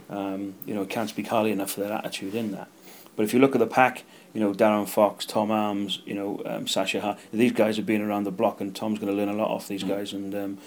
um, 0.10 0.56
you 0.66 0.74
know 0.74 0.86
can't 0.86 1.10
speak 1.10 1.28
highly 1.28 1.52
enough 1.52 1.72
for 1.72 1.82
their 1.82 1.94
attitude 1.94 2.36
in 2.36 2.52
that. 2.52 2.68
But 3.16 3.24
if 3.24 3.34
you 3.34 3.40
look 3.40 3.56
at 3.56 3.60
the 3.60 3.68
pack, 3.68 4.04
you 4.34 4.40
know 4.40 4.54
Darren 4.54 4.88
Fox, 4.88 5.26
Tom 5.26 5.52
Arms, 5.52 6.02
you 6.06 6.14
know 6.14 6.42
um, 6.46 6.68
Sasha 6.68 7.02
Hart, 7.02 7.20
these 7.32 7.52
guys 7.52 7.78
have 7.78 7.86
been 7.86 8.02
around 8.02 8.24
the 8.24 8.32
block, 8.32 8.62
and 8.62 8.76
Tom's 8.76 9.00
going 9.00 9.12
to 9.12 9.18
learn 9.18 9.30
a 9.30 9.38
lot 9.38 9.50
off 9.50 9.68
these 9.68 9.84
mm. 9.84 9.90
guys, 9.90 10.14
and 10.14 10.34
um, 10.36 10.58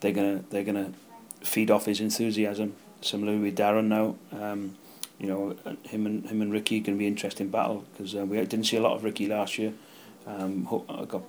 they're 0.00 0.12
gonna 0.12 0.44
they're 0.50 0.64
gonna 0.64 0.92
feed 1.42 1.70
off 1.70 1.86
his 1.86 2.00
enthusiasm. 2.00 2.74
Similarly 3.00 3.38
with 3.38 3.58
Darren 3.58 3.86
now. 3.86 4.16
Um, 4.32 4.76
you 5.18 5.28
know, 5.28 5.56
him 5.84 6.06
and 6.06 6.26
him 6.26 6.42
and 6.42 6.52
Ricky 6.52 6.80
going 6.80 6.96
to 6.96 6.98
be 6.98 7.06
interesting 7.06 7.48
battle 7.48 7.84
because 7.92 8.14
uh, 8.16 8.26
we 8.26 8.36
didn't 8.38 8.64
see 8.64 8.76
a 8.76 8.82
lot 8.82 8.96
of 8.96 9.04
Ricky 9.04 9.26
last 9.26 9.58
year. 9.58 9.72
Um, 10.26 10.66
I 10.88 11.04
got 11.04 11.22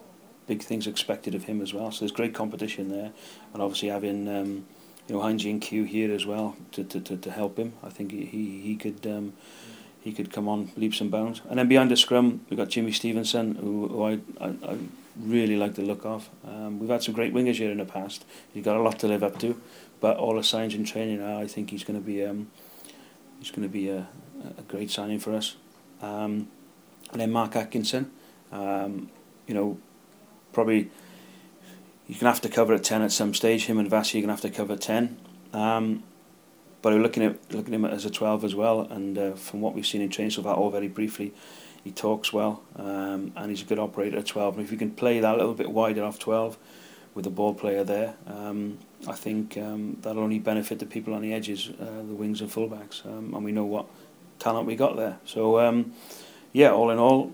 big 0.48 0.62
things 0.62 0.88
expected 0.88 1.36
of 1.36 1.46
him 1.46 1.62
as 1.62 1.74
well. 1.74 1.92
So 1.92 2.00
there's 2.00 2.12
great 2.12 2.34
competition 2.34 2.90
there, 2.90 3.12
and 3.54 3.62
obviously 3.62 3.90
having 3.90 4.28
um, 4.28 4.66
you 5.08 5.16
know 5.16 5.22
Heinz 5.22 5.46
and 5.46 5.62
Q 5.62 5.84
here 5.84 6.14
as 6.14 6.26
well 6.26 6.56
to, 6.74 6.84
to, 6.84 7.00
to, 7.00 7.18
to 7.18 7.32
help 7.32 7.58
him. 7.58 7.74
I 7.84 7.90
think 7.90 8.12
he 8.12 8.26
he, 8.26 8.62
he 8.62 8.76
could. 8.76 9.06
Um, 9.06 9.34
he 10.06 10.14
could 10.14 10.32
come 10.32 10.48
on 10.48 10.72
leaps 10.78 11.02
and 11.02 11.10
bounds. 11.10 11.42
And 11.50 11.58
then 11.58 11.68
behind 11.68 11.90
the 11.90 11.98
scrum, 11.98 12.46
we've 12.48 12.58
got 12.58 12.70
Jimmy 12.70 12.92
Stevenson, 12.92 13.56
who, 13.56 13.88
who 13.88 14.04
I, 14.04 14.20
I, 14.40 14.54
I 14.64 14.78
really 15.20 15.56
like 15.56 15.74
the 15.74 15.82
look 15.82 16.06
of. 16.06 16.30
Um, 16.48 16.78
we've 16.80 16.92
had 16.92 17.02
some 17.02 17.16
great 17.16 17.34
wingers 17.34 17.56
here 17.56 17.72
in 17.72 17.80
the 17.80 17.86
past. 17.86 18.24
He's 18.54 18.64
got 18.64 18.78
a 18.78 18.82
lot 18.84 19.00
to 19.00 19.08
live 19.08 19.24
up 19.24 19.40
to, 19.40 19.60
but 20.00 20.18
all 20.18 20.36
the 20.36 20.44
signs 20.44 20.76
in 20.76 20.86
training 20.86 21.24
are, 21.24 21.42
I 21.42 21.48
think 21.48 21.72
he's 21.72 21.84
going 21.84 22.00
to 22.00 22.06
be 22.06 22.24
um, 22.24 22.52
he's 23.40 23.50
going 23.50 23.64
to 23.64 23.72
be 23.72 23.90
a, 23.90 24.08
a 24.60 24.62
great 24.68 24.92
signing 24.92 25.18
for 25.18 25.34
us. 25.34 25.56
Um, 26.04 26.50
and 27.12 27.22
then 27.22 27.32
Mark 27.32 27.56
Atkinson, 27.56 28.12
um, 28.52 29.10
you 29.48 29.56
know, 29.56 29.80
probably 30.56 30.90
you're 32.08 32.20
gonna 32.20 32.32
have 32.32 32.42
to 32.42 32.50
cover 32.50 32.74
at 32.74 32.84
ten 32.84 33.04
at 33.04 33.12
some 33.12 33.34
stage. 33.36 33.66
Him 33.66 33.78
and 33.78 33.90
Vassy, 33.90 34.18
you're 34.18 34.24
gonna 34.26 34.34
have 34.34 34.42
to 34.42 34.50
cover 34.50 34.76
ten. 34.76 35.18
Um, 35.54 36.04
but 36.82 36.94
we're 36.94 37.02
looking 37.02 37.24
at 37.24 37.54
looking 37.54 37.74
at 37.74 37.80
him 37.80 37.86
as 37.86 38.06
a 38.06 38.10
twelve 38.10 38.44
as 38.44 38.56
well. 38.56 38.82
And 38.82 39.18
uh, 39.18 39.34
from 39.34 39.62
what 39.62 39.76
we've 39.76 39.86
seen 39.86 40.02
in 40.02 40.10
training 40.10 40.32
so 40.32 40.42
far, 40.42 40.56
all 40.56 40.72
very 40.72 40.88
briefly, 40.88 41.34
he 41.84 41.92
talks 41.92 42.34
well, 42.34 42.64
um, 42.76 43.32
and 43.36 43.50
he's 43.50 43.62
a 43.62 43.66
good 43.66 43.80
operator 43.80 44.18
at 44.18 44.26
twelve. 44.26 44.56
And 44.58 44.66
if 44.66 44.72
you 44.72 44.78
can 44.78 44.92
play 44.92 45.20
that 45.20 45.36
a 45.36 45.38
little 45.38 45.54
bit 45.54 45.70
wider 45.70 46.04
off 46.04 46.18
twelve, 46.18 46.58
with 47.16 47.26
a 47.28 47.30
ball 47.30 47.54
player 47.54 47.84
there, 47.84 48.16
um, 48.28 48.78
I 49.08 49.14
think 49.14 49.58
um, 49.58 49.98
that'll 50.02 50.24
only 50.24 50.40
benefit 50.40 50.80
the 50.80 50.86
people 50.86 51.14
on 51.14 51.22
the 51.22 51.34
edges, 51.34 51.70
uh, 51.80 52.04
the 52.12 52.16
wings 52.16 52.42
and 52.42 52.50
fullbacks, 52.50 53.06
um, 53.06 53.34
and 53.34 53.44
we 53.44 53.52
know 53.52 53.66
what 53.66 53.86
talent 54.40 54.68
we 54.68 54.76
got 54.76 54.96
there. 54.96 55.18
So 55.26 55.60
um, 55.60 55.94
yeah, 56.54 56.72
all 56.72 56.90
in 56.92 57.00
all, 57.00 57.34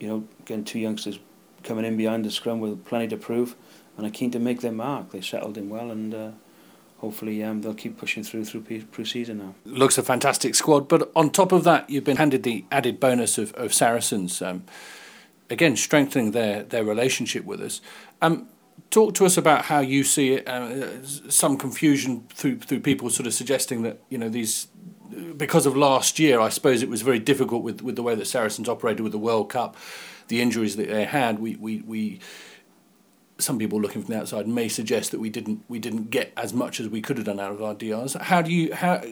you 0.00 0.08
know, 0.08 0.24
again, 0.40 0.64
two 0.64 0.78
youngsters 0.78 1.18
coming 1.64 1.84
in 1.84 1.96
behind 1.96 2.24
the 2.24 2.30
scrum 2.30 2.60
with 2.60 2.84
plenty 2.84 3.08
to 3.08 3.16
prove 3.16 3.56
and 3.96 4.06
are 4.06 4.10
keen 4.10 4.30
to 4.30 4.38
make 4.38 4.60
their 4.60 4.72
mark. 4.72 5.10
They 5.10 5.20
settled 5.20 5.58
in 5.58 5.68
well 5.68 5.90
and 5.90 6.14
uh, 6.14 6.30
hopefully 6.98 7.42
um, 7.42 7.62
they'll 7.62 7.74
keep 7.74 7.98
pushing 7.98 8.22
through 8.22 8.44
through 8.44 8.62
pre-season 8.92 9.38
now. 9.38 9.54
Looks 9.64 9.98
a 9.98 10.02
fantastic 10.02 10.54
squad, 10.54 10.88
but 10.88 11.10
on 11.16 11.30
top 11.30 11.52
of 11.52 11.64
that, 11.64 11.88
you've 11.90 12.04
been 12.04 12.16
handed 12.18 12.42
the 12.42 12.64
added 12.70 13.00
bonus 13.00 13.38
of, 13.38 13.52
of 13.54 13.74
Saracens. 13.74 14.40
Um, 14.40 14.64
again 15.50 15.76
strengthening 15.76 16.32
their 16.32 16.62
their 16.62 16.84
relationship 16.84 17.44
with 17.44 17.60
us. 17.60 17.80
Um, 18.22 18.48
talk 18.90 19.14
to 19.14 19.26
us 19.26 19.36
about 19.36 19.66
how 19.66 19.80
you 19.80 20.04
see 20.04 20.34
it. 20.34 20.48
Uh, 20.48 21.04
some 21.04 21.56
confusion 21.56 22.26
through 22.30 22.58
through 22.60 22.80
people 22.80 23.10
sort 23.10 23.26
of 23.26 23.34
suggesting 23.34 23.82
that 23.82 24.00
you 24.08 24.18
know 24.18 24.28
these 24.28 24.68
because 25.36 25.66
of 25.66 25.76
last 25.76 26.18
year. 26.18 26.40
I 26.40 26.48
suppose 26.48 26.82
it 26.82 26.88
was 26.88 27.02
very 27.02 27.18
difficult 27.18 27.62
with 27.62 27.82
with 27.82 27.96
the 27.96 28.02
way 28.02 28.14
that 28.14 28.26
Saracens 28.26 28.68
operated 28.68 29.00
with 29.00 29.12
the 29.12 29.18
World 29.18 29.50
Cup, 29.50 29.76
the 30.28 30.40
injuries 30.40 30.76
that 30.76 30.88
they 30.88 31.04
had. 31.04 31.38
We 31.38 31.56
we 31.56 31.80
we. 31.82 32.20
Some 33.38 33.58
people 33.58 33.80
looking 33.80 34.00
from 34.00 34.14
the 34.14 34.20
outside 34.20 34.46
may 34.46 34.68
suggest 34.68 35.10
that 35.10 35.18
we 35.18 35.28
didn't 35.28 35.64
we 35.68 35.80
didn't 35.80 36.10
get 36.10 36.32
as 36.36 36.54
much 36.54 36.78
as 36.78 36.88
we 36.88 37.00
could 37.00 37.16
have 37.16 37.26
done 37.26 37.40
out 37.40 37.50
of 37.50 37.62
our 37.62 37.74
DRs. 37.74 38.14
How 38.14 38.42
do 38.42 38.52
you 38.52 38.72
how 38.74 39.02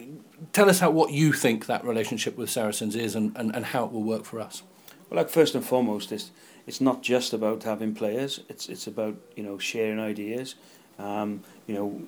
tell 0.53 0.69
us 0.69 0.79
how 0.79 0.91
what 0.91 1.11
you 1.11 1.33
think 1.33 1.65
that 1.65 1.83
relationship 1.83 2.37
with 2.37 2.49
Saracens 2.49 2.95
is 2.95 3.15
and, 3.15 3.35
and, 3.37 3.53
and 3.55 3.65
how 3.65 3.85
it 3.85 3.91
will 3.91 4.03
work 4.03 4.23
for 4.23 4.39
us? 4.39 4.63
Well, 5.09 5.17
like 5.17 5.29
first 5.29 5.55
and 5.55 5.65
foremost, 5.65 6.11
it's 6.11 6.31
it's 6.65 6.79
not 6.79 7.01
just 7.01 7.33
about 7.33 7.63
having 7.63 7.93
players. 7.93 8.39
It's 8.49 8.69
it's 8.69 8.87
about 8.87 9.15
you 9.35 9.43
know 9.43 9.57
sharing 9.57 9.99
ideas. 9.99 10.55
Um, 10.99 11.43
you 11.67 11.75
know, 11.75 12.01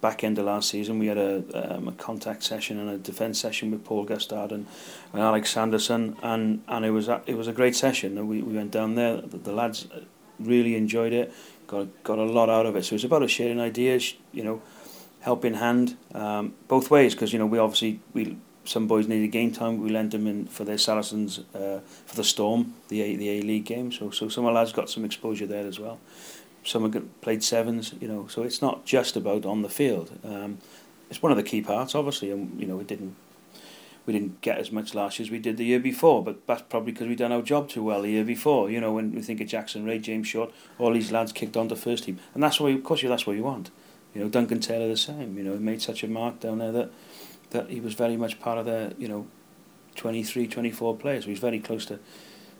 back 0.00 0.24
end 0.24 0.38
of 0.38 0.46
last 0.46 0.70
season, 0.70 0.98
we 0.98 1.06
had 1.06 1.18
a 1.18 1.76
um, 1.76 1.88
a 1.88 1.92
contact 1.92 2.42
session 2.42 2.78
and 2.78 2.88
a 2.90 2.98
defence 2.98 3.38
session 3.38 3.70
with 3.70 3.84
Paul 3.84 4.04
Gustard 4.04 4.52
and, 4.52 4.66
and 5.12 5.22
Alex 5.22 5.50
Sanderson, 5.50 6.16
and 6.22 6.62
and 6.68 6.84
it 6.84 6.90
was 6.90 7.08
a, 7.08 7.22
it 7.26 7.36
was 7.36 7.48
a 7.48 7.52
great 7.52 7.76
session. 7.76 8.26
We 8.26 8.42
we 8.42 8.54
went 8.54 8.70
down 8.70 8.94
there. 8.94 9.16
The, 9.16 9.38
the 9.38 9.52
lads 9.52 9.86
really 10.38 10.74
enjoyed 10.76 11.12
it. 11.12 11.32
Got 11.66 12.02
got 12.02 12.18
a 12.18 12.24
lot 12.24 12.48
out 12.48 12.66
of 12.66 12.76
it. 12.76 12.84
So 12.84 12.94
it's 12.94 13.04
about 13.04 13.28
sharing 13.30 13.60
ideas. 13.60 14.14
You 14.32 14.44
know, 14.44 14.62
helping 15.20 15.54
hand 15.54 15.96
um, 16.14 16.54
both 16.68 16.90
ways 16.90 17.14
because 17.14 17.32
you 17.32 17.38
know 17.38 17.46
we 17.46 17.58
obviously 17.58 18.00
we 18.14 18.36
some 18.64 18.86
boys 18.86 19.08
needed 19.08 19.28
game 19.28 19.52
time. 19.52 19.80
We 19.82 19.90
lent 19.90 20.12
them 20.12 20.26
in 20.26 20.46
for 20.46 20.64
their 20.64 20.78
Saracens 20.78 21.40
uh, 21.54 21.80
for 22.06 22.16
the 22.16 22.24
Storm, 22.24 22.74
the 22.88 23.02
A, 23.02 23.16
the 23.16 23.28
A 23.30 23.42
League 23.42 23.64
game. 23.64 23.92
So 23.92 24.10
so 24.10 24.28
some 24.28 24.44
of 24.44 24.50
the 24.50 24.54
lads 24.54 24.72
got 24.72 24.88
some 24.90 25.04
exposure 25.04 25.46
there 25.46 25.66
as 25.66 25.78
well. 25.78 25.98
Some 26.64 26.90
have 26.90 27.20
played 27.20 27.42
sevens, 27.42 27.94
you 28.00 28.08
know. 28.08 28.26
So 28.28 28.42
it's 28.42 28.60
not 28.60 28.84
just 28.84 29.16
about 29.16 29.46
on 29.46 29.62
the 29.62 29.68
field. 29.68 30.18
Um, 30.24 30.58
it's 31.08 31.22
one 31.22 31.32
of 31.32 31.36
the 31.36 31.42
key 31.42 31.62
parts, 31.62 31.94
obviously, 31.94 32.30
and 32.30 32.60
you 32.60 32.66
know 32.66 32.76
we 32.76 32.84
didn't 32.84 33.16
we 34.06 34.12
didn't 34.12 34.40
get 34.40 34.58
as 34.58 34.72
much 34.72 34.94
last 34.94 35.18
year 35.18 35.26
as 35.26 35.30
we 35.30 35.38
did 35.38 35.56
the 35.56 35.64
year 35.64 35.78
before, 35.78 36.22
but 36.24 36.46
that's 36.46 36.62
probably 36.62 36.92
because 36.92 37.06
we 37.06 37.14
done 37.14 37.32
our 37.32 37.42
job 37.42 37.68
too 37.68 37.82
well 37.82 38.02
the 38.02 38.10
year 38.10 38.24
before. 38.24 38.70
You 38.70 38.80
know, 38.80 38.92
when 38.92 39.12
we 39.12 39.22
think 39.22 39.40
of 39.40 39.46
Jackson 39.46 39.84
Wray, 39.84 39.98
James 39.98 40.28
Short, 40.28 40.52
all 40.78 40.92
these 40.92 41.12
lads 41.12 41.32
kicked 41.32 41.56
on 41.56 41.68
to 41.68 41.76
first 41.76 42.04
team, 42.04 42.18
and 42.34 42.42
that's 42.42 42.60
why, 42.60 42.70
of 42.70 42.82
course, 42.84 43.02
that's 43.02 43.26
what 43.26 43.36
you 43.36 43.44
want. 43.44 43.70
You 44.14 44.22
know, 44.22 44.28
Duncan 44.28 44.60
Taylor 44.60 44.88
the 44.88 44.96
same. 44.96 45.36
You 45.36 45.44
know, 45.44 45.52
he 45.52 45.58
made 45.58 45.80
such 45.80 46.02
a 46.02 46.08
mark 46.08 46.40
down 46.40 46.58
there 46.58 46.72
that 46.72 46.90
that 47.50 47.70
he 47.70 47.80
was 47.80 47.94
very 47.94 48.16
much 48.16 48.40
part 48.40 48.58
of 48.58 48.66
the 48.66 48.94
you 48.98 49.08
know 49.08 49.26
23, 49.96 50.46
24 50.46 50.96
players. 50.96 51.24
He 51.24 51.30
was 51.30 51.40
very 51.40 51.60
close 51.60 51.86
to 51.86 51.98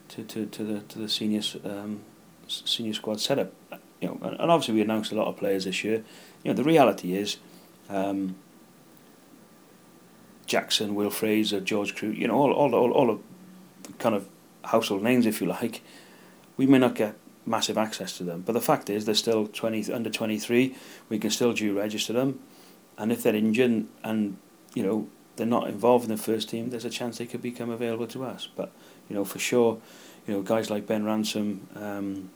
to, 0.09 0.25
to, 0.25 0.47
to 0.47 0.65
the 0.65 0.81
to 0.81 0.99
the 0.99 1.09
senior 1.09 1.43
um, 1.65 2.01
senior 2.49 2.95
squad 2.95 3.21
setup. 3.21 3.53
You 4.01 4.09
know, 4.09 4.19
and, 4.23 4.51
obviously 4.51 4.75
we 4.75 4.81
announced 4.81 5.13
a 5.13 5.15
lot 5.15 5.27
of 5.27 5.37
players 5.37 5.65
this 5.65 5.85
year. 5.85 6.03
You 6.43 6.51
know, 6.51 6.55
the 6.55 6.65
reality 6.65 7.15
is. 7.15 7.39
Um, 7.89 8.37
Jackson, 10.47 10.97
Will 10.97 11.11
Fraser, 11.11 11.61
George 11.61 11.95
Crew, 11.95 12.11
you 12.11 12.27
know, 12.27 12.35
all, 12.35 12.53
all, 12.53 12.75
all, 12.75 12.91
all 12.91 13.11
of 13.11 13.23
kind 13.99 14.17
of 14.17 14.29
household 14.65 15.03
names, 15.03 15.25
if 15.27 15.41
you 15.41 15.47
like. 15.47 15.81
We 16.57 16.67
may 16.67 16.79
not 16.79 16.97
get 16.97 17.17
massive 17.47 17.79
access 17.79 18.17
to 18.19 18.25
them, 18.25 18.43
but 18.45 18.53
the 18.53 18.61
fact 18.61 18.91
is 18.91 19.05
they're 19.05 19.15
still 19.15 19.47
20 19.47 19.93
under 19.93 20.11
23. 20.11 20.75
We 21.09 21.19
can 21.21 21.31
still 21.31 21.53
due 21.53 21.79
register 21.79 22.13
them, 22.13 22.41
and 22.99 23.13
if 23.13 23.23
they're 23.23 23.35
injured 23.35 23.87
and 24.03 24.37
you 24.75 24.83
know, 24.83 25.09
they're 25.37 25.47
not 25.47 25.69
involved 25.69 26.05
in 26.05 26.11
the 26.11 26.23
first 26.23 26.49
team, 26.49 26.71
there's 26.71 26.85
a 26.85 26.91
chance 26.91 27.19
they 27.19 27.27
could 27.27 27.43
become 27.43 27.71
available 27.71 28.07
to 28.09 28.25
us. 28.25 28.49
But, 28.55 28.73
you 29.09 29.17
know, 29.17 29.25
for 29.25 29.39
sure, 29.39 29.79
you 30.27 30.35
know, 30.35 30.43
guys 30.43 30.71
like 30.71 30.87
Ben 30.87 31.05
Ransom, 31.05 31.67
um, 31.75 32.31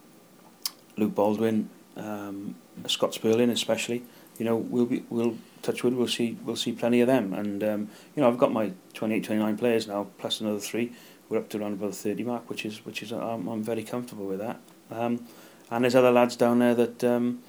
Luke 0.96 1.14
Baldwin, 1.14 1.68
um, 1.96 2.54
Scott 2.86 3.14
Spurling 3.14 3.50
especially, 3.50 4.02
you 4.38 4.44
know, 4.44 4.56
we'll 4.56 4.86
be, 4.86 5.04
we'll 5.10 5.36
touch 5.62 5.84
wood, 5.84 5.94
we'll 5.94 6.08
see, 6.08 6.36
we'll 6.44 6.56
see 6.56 6.72
plenty 6.72 7.00
of 7.00 7.06
them. 7.06 7.32
And, 7.32 7.62
um, 7.62 7.90
you 8.14 8.22
know, 8.22 8.28
I've 8.28 8.38
got 8.38 8.52
my 8.52 8.72
28, 8.94 9.24
29 9.24 9.56
players 9.56 9.86
now, 9.86 10.08
plus 10.18 10.40
another 10.40 10.58
three. 10.58 10.92
We're 11.28 11.38
up 11.38 11.48
to 11.50 11.60
around 11.60 11.74
about 11.74 11.90
the 11.90 11.96
30 11.96 12.24
mark, 12.24 12.50
which 12.50 12.66
is, 12.66 12.84
which 12.84 13.02
is, 13.02 13.12
I'm, 13.12 13.46
I'm 13.48 13.62
very 13.62 13.82
comfortable 13.82 14.26
with 14.26 14.40
that. 14.40 14.60
Um, 14.90 15.26
and 15.70 15.84
there's 15.84 15.94
other 15.94 16.10
lads 16.10 16.36
down 16.36 16.58
there 16.58 16.74
that, 16.74 17.04
um, 17.04 17.42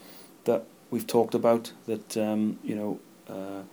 that 0.46 0.64
we've 0.92 1.08
talked 1.08 1.36
about 1.36 1.74
that, 1.88 2.16
um, 2.18 2.60
you 2.64 2.76
know, 2.76 3.00
uh, 3.28 3.64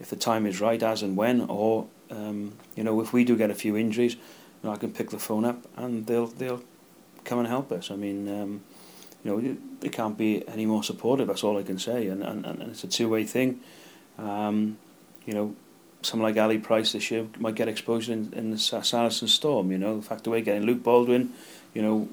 if 0.00 0.10
the 0.10 0.16
time 0.16 0.46
is 0.46 0.60
right, 0.60 0.82
as 0.82 1.02
and 1.02 1.16
when, 1.16 1.42
or 1.42 1.86
um, 2.10 2.54
you 2.76 2.84
know, 2.84 3.00
if 3.00 3.12
we 3.12 3.24
do 3.24 3.36
get 3.36 3.50
a 3.50 3.54
few 3.54 3.76
injuries, 3.76 4.14
you 4.14 4.20
know, 4.64 4.72
I 4.72 4.76
can 4.76 4.92
pick 4.92 5.10
the 5.10 5.18
phone 5.18 5.44
up 5.44 5.66
and 5.76 6.06
they'll 6.06 6.26
they'll 6.26 6.62
come 7.24 7.38
and 7.38 7.48
help 7.48 7.72
us. 7.72 7.90
I 7.90 7.96
mean, 7.96 8.28
um, 8.28 8.62
you 9.24 9.30
know, 9.30 9.56
they 9.80 9.88
can't 9.88 10.16
be 10.16 10.46
any 10.48 10.66
more 10.66 10.82
supportive. 10.82 11.26
That's 11.26 11.44
all 11.44 11.58
I 11.58 11.62
can 11.62 11.78
say, 11.78 12.06
and 12.08 12.22
and, 12.22 12.44
and 12.46 12.62
it's 12.62 12.84
a 12.84 12.88
two 12.88 13.08
way 13.08 13.24
thing. 13.24 13.60
Um, 14.18 14.78
you 15.26 15.34
know, 15.34 15.54
someone 16.02 16.30
like 16.32 16.40
Ali 16.40 16.58
Price 16.58 16.92
this 16.92 17.10
year 17.10 17.26
might 17.38 17.54
get 17.54 17.68
exposure 17.68 18.12
in, 18.12 18.32
in 18.32 18.50
the 18.50 18.58
Saracen 18.58 19.28
Storm. 19.28 19.72
You 19.72 19.78
know, 19.78 19.96
the 19.96 20.06
fact 20.06 20.24
that 20.24 20.30
we're 20.30 20.40
getting 20.40 20.62
Luke 20.64 20.82
Baldwin, 20.82 21.32
you 21.74 21.82
know, 21.82 22.08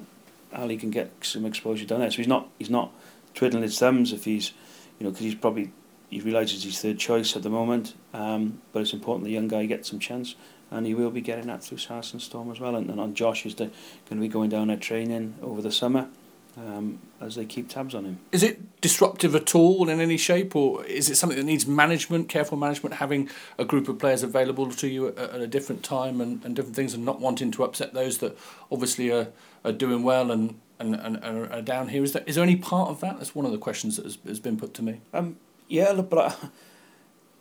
Ali 0.52 0.76
can 0.76 0.90
get 0.90 1.12
some 1.22 1.46
exposure 1.46 1.86
down 1.86 2.00
there. 2.00 2.10
So 2.10 2.18
he's 2.18 2.28
not 2.28 2.48
he's 2.58 2.70
not 2.70 2.92
twiddling 3.34 3.62
his 3.62 3.78
thumbs 3.78 4.12
if 4.12 4.24
he's, 4.24 4.52
you 4.98 5.04
know, 5.04 5.10
because 5.10 5.24
he's 5.24 5.34
probably 5.34 5.72
he 6.10 6.20
realises 6.20 6.62
he's 6.62 6.80
third 6.80 6.98
choice 6.98 7.36
at 7.36 7.42
the 7.42 7.50
moment, 7.50 7.94
um, 8.14 8.60
but 8.72 8.80
it's 8.80 8.92
important 8.92 9.24
the 9.24 9.32
young 9.32 9.48
guy 9.48 9.66
gets 9.66 9.90
some 9.90 9.98
chance, 9.98 10.34
and 10.70 10.86
he 10.86 10.94
will 10.94 11.10
be 11.10 11.20
getting 11.20 11.46
that 11.48 11.64
through 11.64 11.78
Saracen 11.78 12.20
Storm 12.20 12.50
as 12.50 12.60
well. 12.60 12.76
And, 12.76 12.90
and 12.90 13.00
on 13.00 13.14
Josh 13.14 13.44
is 13.44 13.54
going 13.54 13.70
to 14.10 14.16
be 14.16 14.28
going 14.28 14.50
down 14.50 14.68
there 14.68 14.76
training 14.76 15.34
over 15.42 15.62
the 15.62 15.72
summer 15.72 16.08
um, 16.56 16.98
as 17.20 17.34
they 17.34 17.44
keep 17.44 17.68
tabs 17.68 17.94
on 17.94 18.04
him. 18.04 18.18
Is 18.32 18.42
it 18.42 18.80
disruptive 18.80 19.34
at 19.34 19.54
all 19.54 19.88
in 19.88 20.00
any 20.00 20.16
shape, 20.16 20.56
or 20.56 20.84
is 20.84 21.10
it 21.10 21.16
something 21.16 21.38
that 21.38 21.44
needs 21.44 21.66
management, 21.66 22.28
careful 22.28 22.56
management, 22.56 22.96
having 22.96 23.28
a 23.58 23.64
group 23.64 23.88
of 23.88 23.98
players 23.98 24.22
available 24.22 24.70
to 24.70 24.88
you 24.88 25.08
at, 25.08 25.18
at 25.18 25.40
a 25.40 25.46
different 25.46 25.82
time 25.82 26.20
and, 26.20 26.44
and 26.44 26.56
different 26.56 26.76
things, 26.76 26.94
and 26.94 27.04
not 27.04 27.20
wanting 27.20 27.50
to 27.52 27.64
upset 27.64 27.92
those 27.94 28.18
that 28.18 28.36
obviously 28.70 29.10
are, 29.10 29.28
are 29.64 29.72
doing 29.72 30.02
well 30.02 30.30
and 30.30 30.58
and, 30.78 30.94
and, 30.94 31.16
and 31.22 31.52
are 31.52 31.62
down 31.62 31.88
here. 31.88 32.02
Is 32.02 32.12
there, 32.12 32.22
is 32.26 32.34
there 32.34 32.44
any 32.44 32.56
part 32.56 32.90
of 32.90 33.00
that? 33.00 33.16
That's 33.16 33.34
one 33.34 33.46
of 33.46 33.52
the 33.52 33.58
questions 33.58 33.96
that 33.96 34.04
has, 34.04 34.18
has 34.26 34.40
been 34.40 34.58
put 34.58 34.74
to 34.74 34.82
me. 34.82 35.00
Um, 35.14 35.36
yeah, 35.68 35.90
look, 35.92 36.10
but 36.10 36.18
I, 36.18 36.48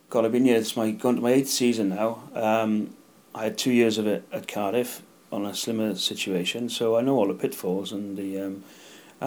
God, 0.10 0.25
I've 0.25 0.31
been 0.31 0.45
here. 0.45 0.57
It's 0.57 0.77
my 0.77 0.91
going 0.91 1.17
to 1.17 1.22
my 1.22 1.31
eighth 1.31 1.50
season 1.50 1.89
now. 1.89 2.24
Um, 2.34 2.95
I 3.34 3.43
had 3.43 3.57
two 3.57 3.72
years 3.72 3.98
of 3.98 4.07
it 4.07 4.25
at 4.31 4.48
Cardiff 4.48 5.01
on 5.31 5.45
a 5.45 5.53
slimmer 5.53 5.95
situation, 5.95 6.69
so 6.69 6.95
I 6.95 7.01
know 7.01 7.15
all 7.15 7.27
the 7.27 7.34
pitfalls 7.34 7.91
and 7.91 8.15
the 8.15 8.39
um, 8.39 8.63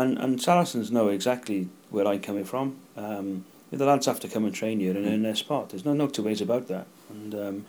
and 0.00 0.18
and 0.18 0.42
Saracens 0.42 0.90
know 0.90 1.08
exactly 1.08 1.68
where 1.90 2.06
I'm 2.06 2.20
coming 2.20 2.44
from. 2.44 2.76
Um, 2.96 3.44
the 3.70 3.84
lads 3.84 4.06
have 4.06 4.20
to 4.20 4.28
come 4.28 4.44
and 4.44 4.54
train 4.54 4.80
here 4.80 4.96
and 4.96 5.06
earn 5.06 5.22
their 5.22 5.34
spot. 5.34 5.70
There's 5.70 5.84
no 5.84 5.94
no 5.94 6.06
two 6.08 6.22
ways 6.22 6.40
about 6.40 6.68
that. 6.68 6.86
And 7.10 7.34
um, 7.34 7.66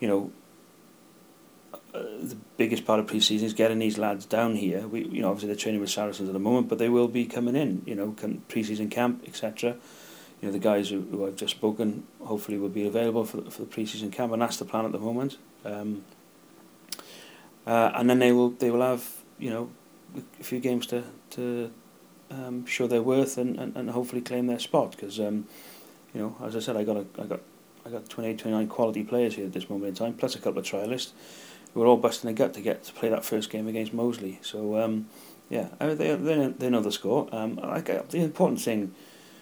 you 0.00 0.08
know, 0.08 0.32
uh, 1.94 2.02
the 2.22 2.36
biggest 2.56 2.86
part 2.86 3.00
of 3.00 3.06
pre-season 3.06 3.46
is 3.46 3.54
getting 3.54 3.78
these 3.78 3.98
lads 3.98 4.24
down 4.26 4.56
here. 4.56 4.86
We, 4.86 5.04
you 5.04 5.20
know, 5.20 5.30
obviously 5.30 5.48
they're 5.48 5.56
training 5.56 5.80
with 5.80 5.90
Saracens 5.90 6.28
at 6.28 6.32
the 6.32 6.38
moment, 6.38 6.68
but 6.68 6.78
they 6.78 6.88
will 6.88 7.08
be 7.08 7.26
coming 7.26 7.56
in. 7.56 7.82
You 7.84 7.94
know, 7.94 8.16
pre-season 8.48 8.88
camp, 8.88 9.24
etc 9.26 9.76
you 10.40 10.48
know, 10.48 10.52
the 10.52 10.58
guys 10.58 10.88
who, 10.88 11.02
who 11.02 11.26
I've 11.26 11.36
just 11.36 11.56
spoken 11.56 12.06
hopefully 12.24 12.58
will 12.58 12.68
be 12.68 12.86
available 12.86 13.24
for 13.24 13.38
the, 13.38 13.50
for 13.50 13.62
the 13.62 13.66
pre-season 13.66 14.10
camp, 14.10 14.32
and 14.32 14.40
that's 14.40 14.56
the 14.56 14.64
plan 14.64 14.84
at 14.84 14.92
the 14.92 14.98
moment. 14.98 15.36
Um, 15.64 16.04
uh, 17.66 17.92
and 17.94 18.08
then 18.08 18.18
they 18.18 18.32
will 18.32 18.50
they 18.50 18.70
will 18.70 18.80
have 18.80 19.06
you 19.38 19.50
know 19.50 19.70
a 20.16 20.42
few 20.42 20.60
games 20.60 20.86
to 20.86 21.04
to 21.30 21.70
um, 22.30 22.66
show 22.66 22.86
their 22.86 23.02
worth 23.02 23.38
and, 23.38 23.58
and, 23.58 23.76
and 23.76 23.90
hopefully 23.90 24.20
claim 24.20 24.46
their 24.46 24.58
spot 24.58 24.92
because 24.92 25.18
um, 25.18 25.46
you 26.14 26.20
know 26.20 26.36
as 26.42 26.56
I 26.56 26.60
said 26.60 26.76
I 26.76 26.84
got 26.84 26.96
a, 26.96 27.06
I 27.20 27.26
got 27.26 27.40
I 27.86 27.90
got 27.90 28.08
28 28.08 28.38
29 28.38 28.68
quality 28.68 29.04
players 29.04 29.34
here 29.36 29.46
at 29.46 29.52
this 29.52 29.70
moment 29.70 29.88
in 29.88 29.94
time 29.94 30.14
plus 30.14 30.34
a 30.34 30.38
couple 30.38 30.58
of 30.58 30.66
trialists 30.66 31.12
who 31.74 31.82
are 31.82 31.86
all 31.86 31.96
busting 31.96 32.28
their 32.28 32.34
gut 32.34 32.54
to 32.54 32.60
get 32.60 32.84
to 32.84 32.92
play 32.92 33.08
that 33.08 33.24
first 33.24 33.50
game 33.50 33.66
against 33.66 33.92
Moseley 33.92 34.38
so 34.42 34.78
um, 34.78 35.08
yeah 35.48 35.68
they, 35.78 35.94
they, 35.94 36.46
they 36.58 36.70
know 36.70 36.80
the 36.80 36.92
score 36.92 37.28
um, 37.32 37.56
the 37.56 38.18
important 38.18 38.60
thing 38.60 38.94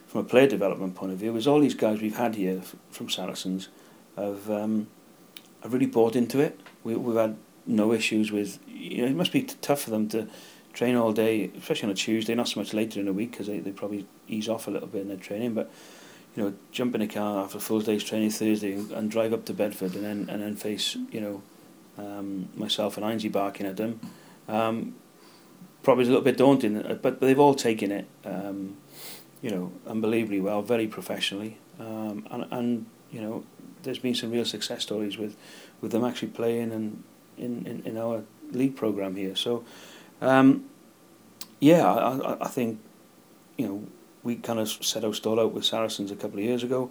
from 0.06 0.20
a 0.20 0.24
player 0.24 0.46
development 0.46 0.94
point 0.94 1.12
of 1.12 1.18
view 1.18 1.34
is 1.36 1.46
all 1.46 1.60
these 1.60 1.74
guys 1.74 2.00
we've 2.00 2.16
had 2.16 2.36
here 2.36 2.62
from 2.90 3.08
Saracens 3.08 3.68
have 4.16 4.50
um, 4.50 4.86
have 5.62 5.72
really 5.72 5.86
bought 5.86 6.16
into 6.16 6.40
it. 6.40 6.60
We, 6.84 6.94
we've 6.94 7.16
had 7.16 7.36
no 7.66 7.92
issues 7.92 8.30
with. 8.32 8.58
You 8.66 9.02
know, 9.02 9.08
it 9.08 9.16
must 9.16 9.32
be 9.32 9.42
tough 9.42 9.82
for 9.82 9.90
them 9.90 10.08
to 10.10 10.28
train 10.76 10.94
all 10.94 11.12
day, 11.12 11.50
especially 11.58 11.86
on 11.86 11.92
a 11.92 11.94
Tuesday. 11.94 12.34
Not 12.34 12.48
so 12.48 12.60
much 12.60 12.74
later 12.74 13.00
in 13.00 13.06
the 13.06 13.12
week 13.12 13.32
because 13.32 13.46
they, 13.46 13.58
they 13.58 13.72
probably 13.72 14.06
ease 14.28 14.48
off 14.48 14.68
a 14.68 14.70
little 14.70 14.88
bit 14.88 15.02
in 15.02 15.08
their 15.08 15.16
training. 15.16 15.54
But 15.54 15.70
you 16.36 16.42
know, 16.42 16.54
jump 16.70 16.94
in 16.94 17.00
a 17.00 17.08
car 17.08 17.42
after 17.42 17.58
a 17.58 17.60
full 17.60 17.80
day's 17.80 18.04
training 18.04 18.30
Thursday 18.30 18.74
and, 18.74 19.10
drive 19.10 19.32
up 19.32 19.46
to 19.46 19.54
Bedford 19.54 19.94
and 19.94 20.04
then 20.04 20.28
and 20.30 20.42
then 20.42 20.54
face 20.54 20.96
you 21.10 21.20
know 21.20 21.42
um, 21.98 22.50
myself 22.54 22.96
and 22.96 23.06
Ainsley 23.06 23.30
barking 23.30 23.66
at 23.66 23.76
them. 23.76 24.00
Um, 24.48 24.94
probably 25.82 26.04
a 26.04 26.08
little 26.08 26.22
bit 26.22 26.36
daunting, 26.36 26.82
but, 26.82 27.02
but 27.02 27.20
they've 27.20 27.40
all 27.40 27.54
taken 27.54 27.90
it. 27.90 28.06
Um, 28.24 28.76
you 29.42 29.50
know, 29.50 29.72
unbelievably 29.86 30.40
well, 30.40 30.62
very 30.62 30.86
professionally, 30.86 31.58
um, 31.80 32.26
and 32.30 32.46
and 32.50 32.86
you 33.10 33.20
know, 33.20 33.44
there's 33.82 33.98
been 33.98 34.14
some 34.14 34.30
real 34.30 34.44
success 34.44 34.82
stories 34.82 35.16
with, 35.16 35.36
with 35.80 35.92
them 35.92 36.04
actually 36.04 36.28
playing 36.28 36.72
and 36.72 37.02
in, 37.38 37.66
in, 37.66 37.82
in 37.84 37.96
our 37.96 38.24
league 38.50 38.76
program 38.76 39.16
here. 39.16 39.36
So, 39.36 39.64
Um, 40.20 40.64
yeah, 41.60 41.86
I, 41.92 42.44
I 42.44 42.48
think 42.48 42.80
you 43.56 43.66
know 43.66 43.86
we 44.22 44.36
kind 44.36 44.58
of 44.58 44.68
set 44.68 45.04
our 45.04 45.14
stall 45.14 45.40
out 45.40 45.52
with 45.52 45.64
Saracens 45.64 46.10
a 46.10 46.16
couple 46.16 46.38
of 46.38 46.44
years 46.44 46.62
ago. 46.62 46.90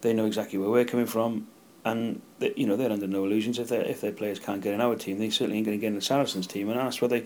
They 0.00 0.12
know 0.12 0.26
exactly 0.26 0.58
where 0.58 0.68
we're 0.68 0.84
coming 0.84 1.06
from, 1.06 1.46
and 1.84 2.20
they, 2.38 2.52
you 2.56 2.66
know 2.66 2.76
they're 2.76 2.90
under 2.90 3.06
no 3.06 3.24
illusions. 3.24 3.58
If 3.58 3.68
they 3.68 3.78
if 3.78 4.00
their 4.00 4.12
players 4.12 4.38
can't 4.38 4.60
get 4.60 4.74
in 4.74 4.80
our 4.80 4.96
team, 4.96 5.18
they 5.18 5.30
certainly 5.30 5.58
ain't 5.58 5.66
going 5.66 5.78
to 5.78 5.80
get 5.80 5.88
in 5.88 5.94
the 5.94 6.02
Saracens 6.02 6.46
team. 6.46 6.68
And 6.68 6.78
that's 6.78 7.00
what 7.00 7.10
they, 7.10 7.20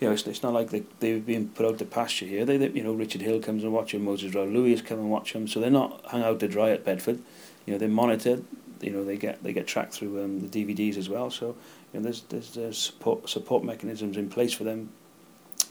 you 0.00 0.08
know, 0.08 0.12
it's, 0.12 0.26
it's 0.26 0.42
not 0.42 0.54
like 0.54 0.70
they 0.70 0.82
they've 1.00 1.24
been 1.24 1.48
put 1.48 1.66
out 1.66 1.78
to 1.78 1.84
pasture 1.84 2.26
here. 2.26 2.44
They, 2.44 2.56
they 2.56 2.70
you 2.70 2.82
know 2.82 2.92
Richard 2.92 3.20
Hill 3.20 3.40
comes 3.40 3.62
and 3.62 3.72
watch 3.72 3.92
them, 3.92 4.04
Moses 4.04 4.34
Raoul-Louis 4.34 4.80
come 4.82 4.98
and 4.98 5.10
watch 5.10 5.32
them. 5.32 5.46
So 5.46 5.60
they're 5.60 5.70
not 5.70 6.04
hung 6.06 6.22
out 6.22 6.40
to 6.40 6.48
dry 6.48 6.70
at 6.70 6.84
Bedford. 6.84 7.20
You 7.66 7.74
know 7.74 7.78
they're 7.78 7.88
monitored. 7.88 8.44
You 8.80 8.90
know 8.90 9.04
they 9.04 9.16
get 9.16 9.42
they 9.42 9.52
get 9.52 9.66
tracked 9.66 9.92
through 9.92 10.24
um, 10.24 10.48
the 10.48 10.48
DVDs 10.48 10.96
as 10.96 11.08
well. 11.08 11.30
So 11.30 11.56
you 11.92 12.00
know 12.00 12.04
there's 12.04 12.22
there's, 12.22 12.54
there's 12.54 12.78
support 12.78 13.28
support 13.28 13.64
mechanisms 13.64 14.16
in 14.16 14.28
place 14.28 14.52
for 14.52 14.64
them 14.64 14.90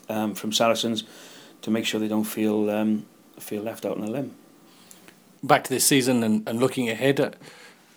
um, 0.09 0.33
from 0.35 0.51
Saracens 0.51 1.03
to 1.61 1.71
make 1.71 1.85
sure 1.85 1.99
they 1.99 2.07
don't 2.07 2.23
feel 2.23 2.69
um, 2.69 3.05
feel 3.39 3.63
left 3.63 3.85
out 3.85 3.97
on 3.97 4.03
a 4.03 4.09
limb. 4.09 4.35
Back 5.43 5.63
to 5.65 5.69
this 5.69 5.85
season 5.85 6.23
and, 6.23 6.47
and 6.47 6.59
looking 6.59 6.89
ahead, 6.89 7.19
uh, 7.19 7.31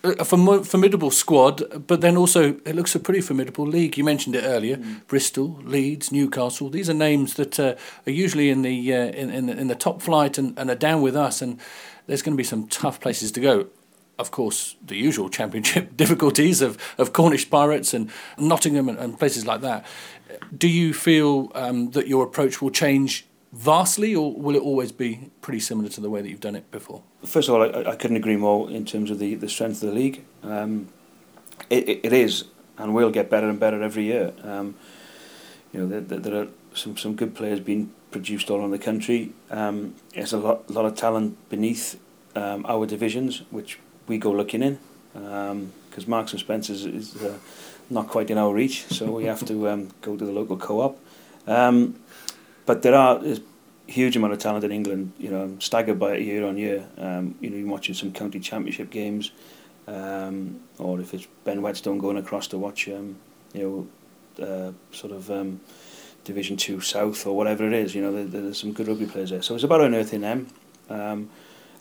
a 0.03 0.25
formidable 0.25 1.11
squad, 1.11 1.87
but 1.87 2.01
then 2.01 2.17
also 2.17 2.55
it 2.65 2.75
looks 2.75 2.95
a 2.95 2.99
pretty 2.99 3.21
formidable 3.21 3.65
league. 3.65 3.97
You 3.97 4.03
mentioned 4.03 4.35
it 4.35 4.43
earlier: 4.43 4.77
mm. 4.77 5.07
Bristol, 5.07 5.59
Leeds, 5.63 6.11
Newcastle. 6.11 6.69
These 6.69 6.89
are 6.89 6.93
names 6.93 7.35
that 7.35 7.59
uh, 7.59 7.75
are 8.05 8.11
usually 8.11 8.49
in 8.49 8.61
the 8.61 8.93
uh, 8.93 9.07
in, 9.07 9.29
in 9.29 9.49
in 9.49 9.67
the 9.67 9.75
top 9.75 10.01
flight 10.01 10.37
and, 10.37 10.57
and 10.57 10.69
are 10.69 10.75
down 10.75 11.01
with 11.01 11.15
us. 11.15 11.41
And 11.41 11.59
there's 12.07 12.21
going 12.21 12.33
to 12.33 12.37
be 12.37 12.43
some 12.43 12.67
tough 12.67 12.99
places 12.99 13.31
to 13.33 13.39
go. 13.39 13.67
Of 14.19 14.31
course, 14.31 14.75
the 14.85 14.95
usual 14.95 15.29
championship 15.29 15.97
difficulties 16.03 16.61
of, 16.61 16.77
of 16.97 17.13
Cornish 17.13 17.49
Pirates 17.49 17.93
and 17.93 18.09
Nottingham 18.37 18.89
and, 18.89 18.97
and 18.97 19.17
places 19.17 19.45
like 19.45 19.61
that. 19.61 19.85
Do 20.55 20.67
you 20.67 20.93
feel 20.93 21.51
um, 21.55 21.91
that 21.91 22.07
your 22.07 22.23
approach 22.23 22.61
will 22.61 22.69
change 22.69 23.25
vastly, 23.51 24.15
or 24.15 24.33
will 24.33 24.55
it 24.55 24.61
always 24.61 24.91
be 24.91 25.29
pretty 25.41 25.59
similar 25.59 25.89
to 25.89 26.01
the 26.01 26.09
way 26.09 26.21
that 26.21 26.29
you've 26.29 26.39
done 26.39 26.55
it 26.55 26.69
before? 26.71 27.03
First 27.25 27.49
of 27.49 27.55
all, 27.55 27.63
I, 27.63 27.91
I 27.91 27.95
couldn't 27.95 28.17
agree 28.17 28.37
more 28.37 28.69
in 28.69 28.85
terms 28.85 29.11
of 29.11 29.19
the, 29.19 29.35
the 29.35 29.49
strength 29.49 29.83
of 29.83 29.89
the 29.89 29.95
league. 29.95 30.23
Um, 30.43 30.89
it, 31.69 31.87
it, 32.03 32.13
is, 32.13 32.45
and 32.77 32.93
will 32.93 33.11
get 33.11 33.29
better 33.29 33.49
and 33.49 33.59
better 33.59 33.81
every 33.81 34.05
year. 34.05 34.33
Um, 34.43 34.75
you 35.73 35.81
know, 35.81 35.99
there, 35.99 36.19
there 36.19 36.43
are 36.43 36.47
some, 36.73 36.97
some 36.97 37.15
good 37.15 37.35
players 37.35 37.59
being 37.59 37.91
produced 38.11 38.49
all 38.49 38.59
around 38.59 38.71
the 38.71 38.79
country. 38.79 39.31
Um, 39.49 39.95
there's 40.13 40.33
a 40.33 40.37
lot, 40.37 40.69
lot 40.69 40.85
of 40.85 40.95
talent 40.95 41.37
beneath 41.49 41.99
um, 42.35 42.65
our 42.67 42.85
divisions, 42.85 43.43
which 43.51 43.79
we 44.11 44.17
go 44.17 44.31
looking 44.31 44.61
in, 44.61 44.77
because 45.13 46.03
um, 46.05 46.09
Marks 46.15 46.31
and 46.33 46.39
Spencer's 46.39 46.85
is 46.85 47.15
uh, 47.15 47.37
not 47.89 48.07
quite 48.07 48.29
in 48.29 48.37
our 48.37 48.53
reach, 48.53 48.85
so 48.97 49.03
we 49.19 49.25
have 49.25 49.43
to 49.45 49.69
um, 49.69 49.89
go 50.01 50.15
to 50.15 50.25
the 50.25 50.31
local 50.31 50.57
co-op. 50.57 50.99
Um, 51.47 51.95
but 52.65 52.81
there 52.83 52.95
are 52.95 53.15
a 53.25 53.37
huge 53.87 54.15
amount 54.15 54.33
of 54.33 54.39
talent 54.39 54.63
in 54.63 54.71
England. 54.71 55.13
You 55.17 55.31
know, 55.31 55.41
I'm 55.43 55.61
staggered 55.61 55.97
by 55.97 56.15
it 56.15 56.21
year 56.21 56.45
on 56.45 56.57
year. 56.57 56.85
Um, 56.97 57.35
you 57.41 57.49
know, 57.49 57.57
you're 57.57 57.73
watching 57.75 57.95
some 57.95 58.11
county 58.11 58.39
championship 58.39 58.89
games, 58.91 59.31
um, 59.87 60.59
or 60.77 60.99
if 61.01 61.13
it's 61.13 61.27
Ben 61.45 61.61
Whetstone 61.61 61.97
going 61.97 62.17
across 62.17 62.47
to 62.47 62.57
watch, 62.57 62.87
um, 62.89 63.15
you 63.53 63.63
know, 63.63 64.45
uh, 64.45 64.71
sort 64.95 65.13
of 65.13 65.29
um, 65.31 65.59
Division 66.23 66.57
Two 66.57 66.81
South 66.81 67.25
or 67.25 67.35
whatever 67.35 67.65
it 67.65 67.73
is. 67.73 67.95
You 67.95 68.01
know, 68.03 68.13
there, 68.13 68.41
there's 68.41 68.59
some 68.59 68.73
good 68.73 68.87
rugby 68.87 69.05
players 69.05 69.29
there. 69.31 69.41
So 69.41 69.55
it's 69.55 69.63
about 69.63 69.81
unearthing 69.81 70.21
them. 70.21 70.47
Um, 70.89 71.29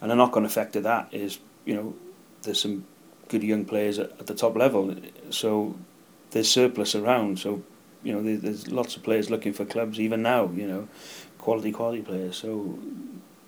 and 0.00 0.10
the 0.10 0.14
knock-on 0.14 0.44
effect 0.46 0.76
of 0.76 0.84
that 0.84 1.12
is, 1.12 1.38
you 1.66 1.75
know, 1.75 1.94
there's 2.42 2.61
some 2.61 2.85
good 3.28 3.42
young 3.42 3.64
players 3.64 3.99
at, 3.99 4.11
at 4.18 4.26
the 4.26 4.35
top 4.35 4.56
level. 4.56 4.94
So 5.30 5.76
there's 6.30 6.50
surplus 6.50 6.94
around. 6.94 7.38
So 7.38 7.62
you 8.02 8.14
know, 8.14 8.37
there's 8.37 8.70
lots 8.70 8.97
of 8.97 9.02
players 9.02 9.30
looking 9.30 9.52
for 9.52 9.64
clubs 9.64 10.00
even 10.00 10.23
now. 10.23 10.50
You 10.54 10.66
know, 10.66 10.88
quality 11.38 11.73
quality 11.73 12.02
players. 12.02 12.37
So 12.37 12.78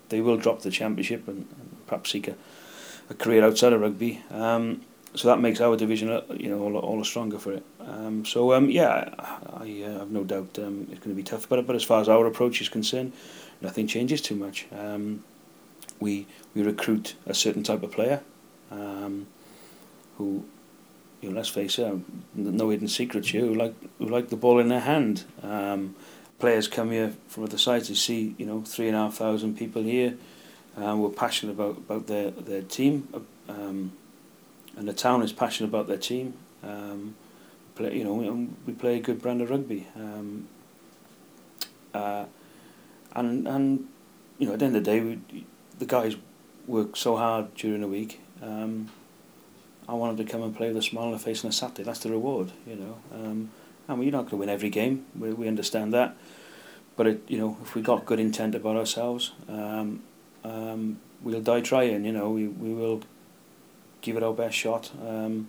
they 0.09 0.21
will 0.21 0.37
drop 0.37 0.61
the 0.61 0.71
championship 0.71 1.27
and, 1.27 1.37
and 1.37 1.87
perhaps 1.87 2.11
seek 2.11 2.27
a, 2.27 2.35
a 3.09 3.13
career 3.13 3.43
outside 3.43 3.73
of 3.73 3.81
rugby. 3.81 4.21
Um, 4.31 4.81
so 5.15 5.27
that 5.27 5.39
makes 5.39 5.61
our 5.61 5.77
division, 5.77 6.09
uh, 6.09 6.21
you 6.35 6.49
know, 6.49 6.59
all, 6.59 6.75
all 6.77 6.97
the 6.97 7.05
stronger 7.05 7.37
for 7.37 7.53
it. 7.53 7.63
Um, 7.79 8.25
so 8.25 8.53
um, 8.53 8.69
yeah, 8.69 9.13
I, 9.19 9.83
uh, 9.85 9.99
have 9.99 10.11
no 10.11 10.23
doubt 10.23 10.57
um, 10.57 10.87
it's 10.91 10.99
going 10.99 11.15
to 11.15 11.15
be 11.15 11.23
tough. 11.23 11.47
But 11.47 11.65
but 11.67 11.75
as 11.75 11.83
far 11.83 12.01
as 12.01 12.09
our 12.09 12.25
approach 12.25 12.61
is 12.61 12.69
concerned, 12.69 13.13
nothing 13.61 13.87
changes 13.87 14.21
too 14.21 14.35
much. 14.35 14.65
Um, 14.71 15.23
we 15.99 16.25
we 16.55 16.63
recruit 16.63 17.15
a 17.25 17.33
certain 17.33 17.63
type 17.63 17.83
of 17.83 17.91
player, 17.91 18.21
um, 18.73 19.27
who 20.17 20.43
you 21.23 21.29
know, 21.29 21.37
let's 21.37 21.49
face 21.49 21.79
it, 21.79 21.95
no 22.35 22.69
hidden 22.69 22.89
secrets 22.89 23.29
here, 23.29 23.45
who 23.45 23.55
like, 23.55 23.73
who 23.97 24.07
like 24.07 24.27
the 24.27 24.35
ball 24.35 24.59
in 24.59 24.67
their 24.67 24.81
hand. 24.81 25.23
Um, 25.41 25.95
players 26.37 26.67
come 26.67 26.91
here 26.91 27.13
from 27.29 27.45
other 27.45 27.57
sides, 27.57 27.87
they 27.87 27.93
see, 27.93 28.35
you 28.37 28.45
know, 28.45 28.61
three 28.61 28.87
and 28.87 28.95
a 28.97 28.99
half 28.99 29.13
thousand 29.13 29.57
people 29.57 29.83
here. 29.83 30.15
Um, 30.75 31.01
we're 31.01 31.09
passionate 31.09 31.53
about, 31.53 31.77
about 31.77 32.07
their, 32.07 32.31
their 32.31 32.61
team, 32.61 33.07
um, 33.47 33.93
and 34.75 34.87
the 34.87 34.93
town 34.93 35.21
is 35.21 35.31
passionate 35.31 35.69
about 35.69 35.87
their 35.87 35.97
team. 35.97 36.33
Um, 36.61 37.15
play, 37.75 37.95
you 37.95 38.03
know, 38.03 38.15
we, 38.15 38.29
we 38.65 38.73
play 38.73 38.97
a 38.97 38.99
good 38.99 39.21
brand 39.21 39.41
of 39.41 39.49
rugby. 39.49 39.87
Um, 39.95 40.47
uh, 41.93 42.25
and, 43.15 43.47
and, 43.47 43.87
you 44.39 44.47
know, 44.47 44.53
at 44.53 44.59
the 44.59 44.65
end 44.65 44.75
of 44.75 44.83
the 44.83 44.91
day, 44.91 44.99
we, 44.99 45.45
the 45.79 45.85
guys 45.85 46.17
work 46.67 46.97
so 46.97 47.15
hard 47.15 47.53
during 47.55 47.81
the 47.81 47.87
week. 47.87 48.19
Um, 48.43 48.89
I 49.87 49.93
wanted 49.93 50.17
to 50.17 50.31
come 50.31 50.43
and 50.43 50.55
play 50.55 50.67
with 50.67 50.77
a 50.77 50.81
smile 50.81 51.05
on 51.05 51.11
the 51.11 51.19
face 51.19 51.43
on 51.43 51.49
a 51.49 51.53
Saturday. 51.53 51.83
That's 51.83 51.99
the 51.99 52.09
reward, 52.09 52.51
you 52.65 52.75
know. 52.75 52.97
Um, 53.13 53.51
and 53.87 53.99
we're 53.99 54.11
not 54.11 54.21
going 54.21 54.29
to 54.29 54.35
win 54.37 54.49
every 54.49 54.69
game. 54.69 55.05
We, 55.17 55.33
we 55.33 55.47
understand 55.47 55.93
that. 55.93 56.15
But, 56.95 57.07
it, 57.07 57.23
you 57.27 57.37
know, 57.37 57.57
if 57.61 57.75
we 57.75 57.81
got 57.81 58.05
good 58.05 58.19
intent 58.19 58.55
about 58.55 58.75
ourselves, 58.77 59.31
um, 59.49 60.03
um, 60.43 60.99
we'll 61.21 61.41
die 61.41 61.61
trying, 61.61 62.05
you 62.05 62.11
know. 62.11 62.29
We, 62.29 62.47
we 62.47 62.73
will 62.73 63.01
give 64.01 64.15
it 64.15 64.23
our 64.23 64.33
best 64.33 64.55
shot 64.55 64.91
um, 65.01 65.47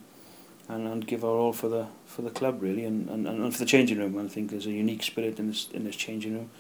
and, 0.69 0.89
and 0.89 1.07
give 1.07 1.25
our 1.25 1.37
all 1.37 1.53
for 1.53 1.69
the 1.69 1.89
for 2.07 2.23
the 2.23 2.31
club, 2.31 2.63
really, 2.63 2.85
and, 2.85 3.11
and, 3.11 3.27
and 3.27 3.53
for 3.53 3.59
the 3.59 3.67
changing 3.67 3.99
room. 3.99 4.17
I 4.19 4.29
think 4.29 4.51
there's 4.51 4.67
a 4.67 4.71
unique 4.71 5.03
spirit 5.03 5.39
in 5.39 5.49
this, 5.49 5.69
in 5.73 5.85
this 5.85 5.97
changing 5.97 6.35
room 6.35 6.51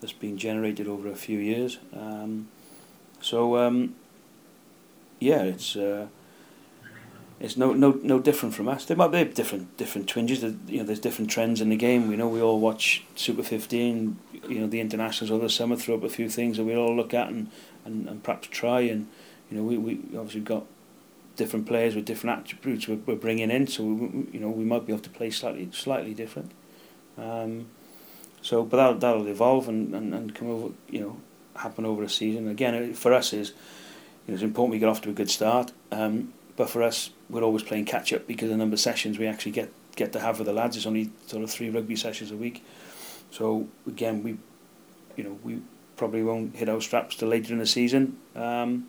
that's 0.00 0.12
been 0.12 0.36
generated 0.36 0.86
over 0.86 1.08
a 1.08 1.16
few 1.16 1.38
years. 1.38 1.78
Um, 1.94 2.48
so, 3.20 3.56
um, 3.56 3.94
yeah, 5.20 5.42
it's... 5.42 5.76
Uh, 5.76 6.08
it's 7.40 7.56
no 7.56 7.72
no 7.72 7.92
no 8.02 8.18
different 8.18 8.54
from 8.54 8.68
us. 8.68 8.84
There 8.84 8.96
might 8.96 9.12
be 9.12 9.22
different 9.24 9.76
different 9.76 10.08
twinges. 10.08 10.42
You 10.42 10.78
know, 10.78 10.84
there's 10.84 10.98
different 10.98 11.30
trends 11.30 11.60
in 11.60 11.68
the 11.68 11.76
game. 11.76 12.08
We 12.08 12.16
know 12.16 12.26
we 12.26 12.42
all 12.42 12.58
watch 12.58 13.04
Super 13.14 13.44
15. 13.44 14.18
You 14.48 14.58
know, 14.58 14.66
the 14.66 14.80
internationals 14.80 15.30
over 15.30 15.44
the 15.44 15.50
summer 15.50 15.76
throw 15.76 15.94
up 15.94 16.02
a 16.02 16.08
few 16.08 16.28
things 16.28 16.56
that 16.56 16.64
we 16.64 16.74
all 16.74 16.94
look 16.94 17.14
at 17.14 17.28
and, 17.28 17.48
and, 17.84 18.08
and 18.08 18.22
perhaps 18.24 18.48
try. 18.48 18.80
And 18.80 19.06
you 19.50 19.58
know, 19.58 19.62
we, 19.62 19.78
we 19.78 19.92
obviously 20.16 20.40
got 20.40 20.64
different 21.36 21.66
players 21.66 21.94
with 21.94 22.04
different 22.04 22.40
attributes 22.40 22.88
we're, 22.88 22.98
we're 23.06 23.14
bringing 23.14 23.52
in. 23.52 23.68
So 23.68 23.84
we, 23.84 24.26
you 24.32 24.40
know, 24.40 24.50
we 24.50 24.64
might 24.64 24.84
be 24.84 24.92
able 24.92 25.02
to 25.04 25.10
play 25.10 25.30
slightly 25.30 25.68
slightly 25.72 26.14
different. 26.14 26.50
Um, 27.16 27.66
so, 28.42 28.64
but 28.64 28.78
that'll, 28.78 28.98
that'll 28.98 29.26
evolve 29.28 29.68
and, 29.68 29.94
and, 29.94 30.12
and 30.12 30.34
come 30.34 30.50
over. 30.50 30.74
You 30.90 31.00
know, 31.00 31.16
happen 31.54 31.84
over 31.84 32.02
a 32.02 32.08
season. 32.08 32.48
Again, 32.48 32.94
for 32.94 33.14
us 33.14 33.32
is 33.32 33.52
it's 34.34 34.42
important 34.42 34.72
we 34.72 34.78
get 34.78 34.88
off 34.88 35.00
to 35.02 35.10
a 35.10 35.12
good 35.12 35.30
start. 35.30 35.72
Um, 35.90 36.34
but 36.56 36.68
for 36.68 36.82
us, 36.82 37.10
we're 37.30 37.42
always 37.42 37.62
playing 37.62 37.84
catch 37.86 38.12
up 38.12 38.26
because 38.26 38.50
the 38.50 38.56
number 38.56 38.74
of 38.74 38.80
sessions 38.80 39.18
we 39.18 39.26
actually 39.26 39.52
get 39.52 39.72
get 39.96 40.12
to 40.12 40.20
have 40.20 40.38
with 40.38 40.46
the 40.46 40.52
lads 40.52 40.76
is 40.76 40.86
only 40.86 41.10
sort 41.26 41.42
of 41.42 41.50
three 41.50 41.70
rugby 41.70 41.96
sessions 41.96 42.30
a 42.30 42.36
week. 42.36 42.64
So 43.30 43.68
again, 43.86 44.22
we, 44.22 44.38
you 45.16 45.24
know, 45.24 45.38
we 45.42 45.60
probably 45.96 46.22
won't 46.22 46.54
hit 46.56 46.68
our 46.68 46.80
straps 46.80 47.16
till 47.16 47.28
later 47.28 47.52
in 47.52 47.58
the 47.58 47.66
season. 47.66 48.18
Um, 48.36 48.88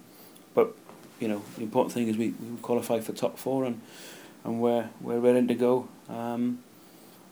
but 0.54 0.76
you 1.20 1.28
know, 1.28 1.42
the 1.58 1.64
important 1.64 1.94
thing 1.94 2.08
is 2.08 2.18
we, 2.18 2.30
we 2.30 2.58
qualify 2.62 3.00
for 3.00 3.14
top 3.14 3.38
four 3.38 3.66
and 3.66 3.82
and 4.44 4.62
we're 4.62 4.90
we're 5.02 5.20
ready 5.20 5.46
to 5.48 5.56
go. 5.56 5.88
Um, 6.08 6.60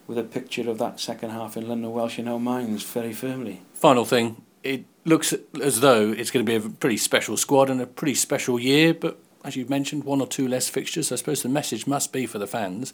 with 0.07 0.17
a 0.17 0.23
picture 0.23 0.69
of 0.69 0.77
that 0.77 0.99
second 0.99 1.31
half 1.31 1.57
in 1.57 1.67
London 1.67 1.91
Welsh 1.91 2.17
in 2.17 2.27
our 2.29 2.39
minds 2.39 2.83
very 2.83 3.11
firmly. 3.11 3.61
Final 3.73 4.05
thing, 4.05 4.41
it 4.63 4.85
looks 5.07 5.33
as 5.63 5.79
though 5.79 6.11
it's 6.11 6.29
going 6.29 6.45
to 6.45 6.49
be 6.49 6.55
a 6.55 6.69
pretty 6.69 6.97
special 6.97 7.37
squad 7.37 7.69
and 7.69 7.81
a 7.81 7.87
pretty 7.87 8.13
special 8.13 8.59
year, 8.59 8.93
but 8.93 9.17
as 9.43 9.55
you've 9.55 9.69
mentioned, 9.69 10.03
one 10.03 10.19
or 10.21 10.27
two 10.27 10.47
less 10.47 10.67
fixtures. 10.67 11.11
I 11.11 11.15
suppose 11.15 11.41
the 11.41 11.49
message 11.49 11.87
must 11.87 12.11
be 12.11 12.25
for 12.25 12.37
the 12.37 12.47
fans: 12.47 12.93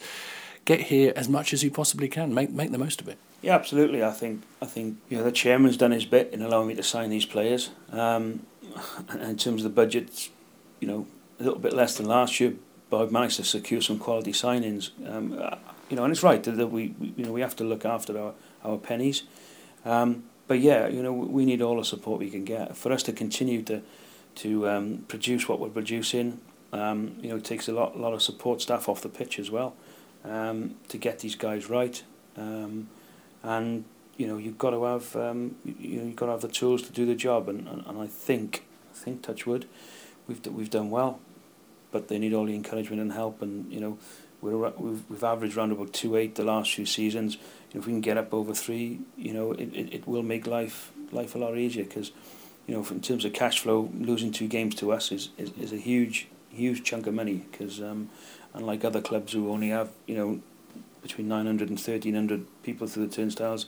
get 0.65 0.81
here 0.81 1.11
as 1.15 1.27
much 1.27 1.53
as 1.53 1.63
you 1.63 1.71
possibly 1.71 2.07
can. 2.07 2.33
Make 2.33 2.51
make 2.51 2.71
the 2.71 2.77
most 2.77 3.01
of 3.01 3.07
it. 3.07 3.17
Yeah, 3.41 3.55
absolutely. 3.55 4.03
I 4.03 4.11
think 4.11 4.43
I 4.61 4.65
think 4.65 4.97
you 5.09 5.17
know 5.17 5.23
the 5.23 5.31
chairman's 5.31 5.77
done 5.77 5.91
his 5.91 6.05
bit 6.05 6.31
in 6.31 6.41
allowing 6.41 6.67
me 6.67 6.75
to 6.75 6.83
sign 6.83 7.09
these 7.09 7.25
players. 7.25 7.71
Um, 7.91 8.45
in 9.13 9.37
terms 9.37 9.63
of 9.63 9.63
the 9.63 9.69
budget, 9.69 10.29
you 10.79 10.87
know, 10.87 11.07
a 11.39 11.43
little 11.43 11.59
bit 11.59 11.73
less 11.73 11.97
than 11.97 12.07
last 12.07 12.39
year, 12.39 12.53
but 12.89 13.01
I've 13.01 13.11
managed 13.11 13.37
to 13.37 13.43
secure 13.43 13.81
some 13.81 13.99
quality 13.99 14.31
signings. 14.31 14.91
Um, 15.07 15.37
uh, 15.39 15.57
you 15.89 15.95
know, 15.95 16.03
and 16.03 16.11
it's 16.11 16.23
right 16.23 16.41
that 16.43 16.67
we, 16.67 16.95
you 17.17 17.25
know 17.25 17.31
we 17.31 17.41
have 17.41 17.55
to 17.57 17.63
look 17.63 17.85
after 17.85 18.17
our 18.19 18.33
our 18.63 18.77
pennies. 18.77 19.23
Um, 19.85 20.23
but 20.47 20.59
yeah, 20.59 20.87
you 20.87 21.01
know, 21.01 21.13
we 21.13 21.45
need 21.45 21.61
all 21.61 21.77
the 21.77 21.85
support 21.85 22.19
we 22.19 22.29
can 22.29 22.43
get 22.43 22.75
for 22.75 22.91
us 22.91 23.03
to 23.03 23.13
continue 23.13 23.61
to 23.63 23.81
to 24.35 24.67
um, 24.67 25.05
produce 25.07 25.47
what 25.47 25.59
we're 25.59 25.69
producing. 25.69 26.39
Um, 26.71 27.17
you 27.21 27.29
know, 27.29 27.35
it 27.35 27.43
takes 27.43 27.67
a 27.67 27.71
lot, 27.71 27.99
lot 27.99 28.13
of 28.13 28.21
support 28.23 28.61
staff 28.61 28.89
off 28.89 29.01
the 29.01 29.09
pitch 29.09 29.37
as 29.37 29.51
well 29.51 29.75
um, 30.25 30.75
to 30.87 30.97
get 30.97 31.19
these 31.19 31.35
guys 31.35 31.69
right. 31.69 32.01
Um, 32.35 32.89
and 33.43 33.85
you 34.17 34.27
know 34.27 34.37
you've 34.37 34.57
got 34.57 34.71
to 34.71 34.83
have 34.83 35.15
um, 35.15 35.55
you 35.65 35.99
know 35.99 36.05
you've 36.05 36.15
got 36.15 36.27
to 36.27 36.31
have 36.33 36.41
the 36.41 36.47
tools 36.47 36.81
to 36.83 36.91
do 36.91 37.05
the 37.05 37.15
job, 37.15 37.49
and, 37.49 37.67
and, 37.67 37.85
and 37.85 37.99
I 37.99 38.07
think 38.07 38.65
I 38.91 38.97
think 38.97 39.21
Touchwood, 39.21 39.67
we've 40.27 40.45
we've 40.47 40.69
done 40.69 40.89
well, 40.89 41.19
but 41.91 42.07
they 42.07 42.19
need 42.19 42.33
all 42.33 42.45
the 42.45 42.55
encouragement 42.55 43.01
and 43.01 43.13
help, 43.13 43.41
and 43.41 43.71
you 43.71 43.79
know 43.79 43.97
we're 44.41 44.69
we've 44.71 45.09
we've 45.09 45.23
averaged 45.23 45.57
around 45.57 45.71
about 45.71 45.93
two 45.93 46.15
eight 46.15 46.35
the 46.35 46.43
last 46.43 46.73
few 46.73 46.85
seasons. 46.85 47.37
If 47.73 47.85
we 47.85 47.91
can 47.91 48.01
get 48.01 48.17
up 48.17 48.33
over 48.33 48.53
three, 48.53 48.99
you 49.17 49.33
know 49.33 49.51
it, 49.53 49.73
it, 49.73 49.93
it 49.93 50.07
will 50.07 50.23
make 50.23 50.47
life 50.47 50.91
life 51.11 51.35
a 51.35 51.37
lot 51.37 51.57
easier 51.57 51.83
because 51.83 52.11
you 52.67 52.75
know 52.75 52.85
in 52.89 53.01
terms 53.01 53.25
of 53.25 53.33
cash 53.33 53.59
flow, 53.59 53.89
losing 53.97 54.31
two 54.31 54.47
games 54.47 54.75
to 54.75 54.91
us 54.91 55.11
is 55.11 55.29
is, 55.37 55.51
is 55.59 55.73
a 55.73 55.77
huge 55.77 56.27
huge 56.49 56.83
chunk 56.83 57.07
of 57.07 57.13
money 57.13 57.45
because 57.51 57.81
um, 57.81 58.09
unlike 58.53 58.85
other 58.85 59.01
clubs 59.01 59.33
who 59.33 59.49
only 59.49 59.69
have 59.69 59.89
you 60.05 60.15
know 60.15 60.41
between 61.01 61.27
900 61.27 61.67
and 61.67 61.77
1300 61.77 62.45
people 62.63 62.87
through 62.87 63.07
the 63.07 63.13
turnstiles 63.13 63.65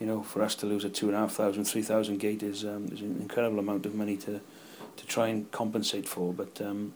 you 0.00 0.06
know, 0.06 0.22
for 0.22 0.42
us 0.42 0.54
to 0.56 0.66
lose 0.66 0.82
a 0.82 0.88
two 0.88 1.06
and 1.08 1.14
a 1.14 1.18
half 1.18 1.32
thousand, 1.32 1.64
three 1.64 1.82
thousand 1.82 2.18
gate 2.18 2.42
is 2.42 2.64
um, 2.64 2.86
is 2.86 3.02
an 3.02 3.18
incredible 3.20 3.58
amount 3.58 3.84
of 3.84 3.94
money 3.94 4.16
to 4.16 4.40
to 4.96 5.06
try 5.06 5.28
and 5.28 5.50
compensate 5.52 6.08
for. 6.08 6.32
But 6.32 6.60
um, 6.62 6.94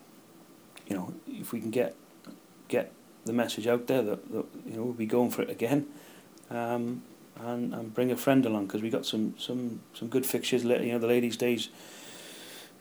you 0.88 0.96
know, 0.96 1.12
if 1.28 1.52
we 1.52 1.60
can 1.60 1.70
get 1.70 1.94
get 2.66 2.92
the 3.26 3.34
message 3.34 3.66
out 3.66 3.86
there 3.86 4.02
that, 4.02 4.32
that 4.32 4.46
you 4.66 4.76
know 4.76 4.84
we'll 4.84 4.94
be 4.94 5.06
going 5.06 5.30
for 5.30 5.42
it 5.42 5.50
again, 5.50 5.86
um, 6.50 7.02
and 7.40 7.74
and 7.74 7.94
bring 7.94 8.10
a 8.10 8.16
friend 8.16 8.44
along 8.46 8.66
because 8.66 8.82
we 8.82 8.90
got 8.90 9.06
some 9.06 9.34
some 9.38 9.80
some 9.94 10.08
good 10.08 10.26
fixtures. 10.26 10.64
You 10.64 10.92
know, 10.92 10.98
the 10.98 11.06
ladies' 11.06 11.36
days. 11.36 11.68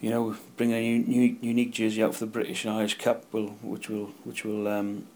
You 0.02 0.10
know, 0.10 0.36
bring 0.58 0.74
a 0.74 0.98
new, 1.00 1.38
unique 1.40 1.72
jersey 1.72 2.04
out 2.04 2.14
for 2.14 2.26
the 2.26 2.32
British 2.32 2.66
and 2.66 2.74
Irish 2.74 2.98
Cup, 2.98 3.24
will 3.32 3.52
which 3.62 3.88
will 3.88 4.08
which 4.26 4.44
will 4.44 4.68
um, 4.68 5.08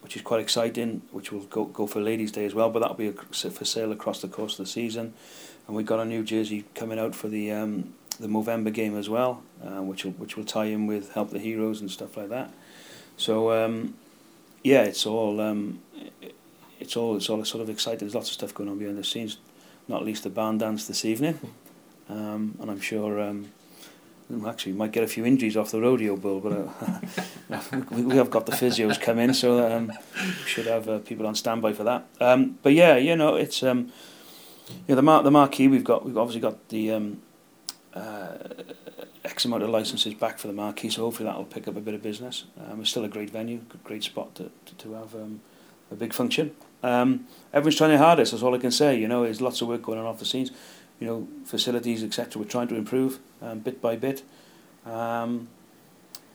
which 0.00 0.16
is 0.16 0.22
quite 0.22 0.40
exciting, 0.40 1.02
which 1.10 1.30
will 1.30 1.40
go 1.40 1.66
go 1.66 1.86
for 1.86 2.00
Ladies' 2.00 2.32
Day 2.32 2.46
as 2.46 2.54
well. 2.54 2.70
But 2.70 2.80
that'll 2.80 2.96
be 2.96 3.10
for 3.10 3.64
sale 3.64 3.92
across 3.92 4.22
the 4.22 4.28
course 4.28 4.58
of 4.58 4.64
the 4.64 4.70
season, 4.70 5.12
and 5.66 5.76
we've 5.76 5.86
got 5.86 6.00
a 6.00 6.06
new 6.06 6.24
jersey 6.24 6.64
coming 6.74 6.98
out 6.98 7.14
for 7.14 7.28
the 7.28 7.52
um, 7.52 7.92
the 8.18 8.28
Movember 8.28 8.72
game 8.72 8.96
as 8.96 9.08
well, 9.08 9.42
uh, 9.62 9.82
which 9.82 10.04
will 10.04 10.12
which 10.12 10.36
will 10.36 10.44
tie 10.44 10.66
in 10.66 10.86
with 10.86 11.12
Help 11.12 11.30
the 11.30 11.38
Heroes 11.38 11.80
and 11.80 11.90
stuff 11.90 12.16
like 12.16 12.30
that. 12.30 12.52
So 13.16 13.52
um, 13.52 13.94
yeah, 14.62 14.82
it's 14.82 15.06
all 15.06 15.40
um, 15.40 15.80
it's 16.90 16.96
all 16.96 17.14
it's 17.16 17.30
all 17.30 17.44
sort 17.44 17.62
of 17.62 17.70
exciting. 17.70 18.00
There's 18.00 18.16
lots 18.16 18.30
of 18.30 18.34
stuff 18.34 18.52
going 18.52 18.68
on 18.68 18.76
behind 18.76 18.98
the 18.98 19.04
scenes, 19.04 19.38
not 19.86 20.04
least 20.04 20.24
the 20.24 20.28
band 20.28 20.58
dance 20.58 20.88
this 20.88 21.04
evening, 21.04 21.38
um, 22.08 22.56
and 22.60 22.68
I'm 22.70 22.80
sure. 22.80 23.20
Um, 23.20 23.52
actually 24.46 24.72
might 24.72 24.92
get 24.92 25.02
a 25.02 25.08
few 25.08 25.26
injuries 25.26 25.56
off 25.56 25.72
the 25.72 25.80
rodeo 25.80 26.14
bull, 26.16 26.38
but 26.38 26.52
uh, 26.52 27.60
we, 27.90 28.02
we 28.02 28.16
have 28.16 28.30
got 28.30 28.46
the 28.46 28.52
physios 28.52 29.00
come 29.00 29.18
in, 29.18 29.34
so 29.34 29.58
um, 29.66 29.92
we 30.14 30.46
should 30.46 30.66
have 30.66 30.88
uh, 30.88 31.00
people 31.00 31.26
on 31.26 31.34
standby 31.34 31.72
for 31.72 31.82
that. 31.82 32.06
Um, 32.20 32.56
but 32.62 32.72
yeah, 32.72 32.96
you 32.96 33.16
know, 33.16 33.34
it's 33.34 33.64
um, 33.64 33.92
yeah 34.86 34.94
the 34.94 35.02
mar- 35.02 35.24
the 35.24 35.32
marquee 35.32 35.66
we've 35.66 35.82
got 35.82 36.04
we've 36.04 36.16
obviously 36.16 36.40
got 36.40 36.68
the 36.68 36.92
um, 36.92 37.22
uh, 37.92 38.34
X 39.24 39.44
amount 39.44 39.64
of 39.64 39.70
licenses 39.70 40.14
back 40.14 40.38
for 40.38 40.46
the 40.46 40.52
marquee, 40.52 40.90
so 40.90 41.02
hopefully 41.02 41.28
that 41.28 41.36
will 41.36 41.44
pick 41.44 41.66
up 41.66 41.76
a 41.76 41.80
bit 41.80 41.94
of 41.94 42.02
business. 42.02 42.44
Um, 42.56 42.80
it's 42.80 42.90
still 42.90 43.04
a 43.04 43.08
great 43.08 43.30
venue, 43.30 43.62
great 43.82 44.04
spot 44.04 44.36
to 44.36 44.50
to, 44.66 44.74
to 44.76 44.92
have 44.92 45.12
um, 45.16 45.40
a 45.90 45.96
big 45.96 46.12
function. 46.12 46.54
Um, 46.82 47.26
everyone's 47.52 47.76
trying 47.76 47.90
their 47.90 47.98
hardest. 47.98 48.32
That's 48.32 48.42
all 48.42 48.54
I 48.54 48.58
can 48.58 48.70
say. 48.70 48.98
You 48.98 49.08
know, 49.08 49.24
there's 49.24 49.40
lots 49.40 49.60
of 49.60 49.68
work 49.68 49.82
going 49.82 49.98
on 49.98 50.06
off 50.06 50.18
the 50.18 50.24
scenes. 50.24 50.50
You 50.98 51.06
know, 51.06 51.28
facilities, 51.44 52.04
etc. 52.04 52.40
We're 52.40 52.48
trying 52.48 52.68
to 52.68 52.76
improve 52.76 53.20
um, 53.40 53.60
bit 53.60 53.80
by 53.80 53.96
bit. 53.96 54.22
Um, 54.84 55.48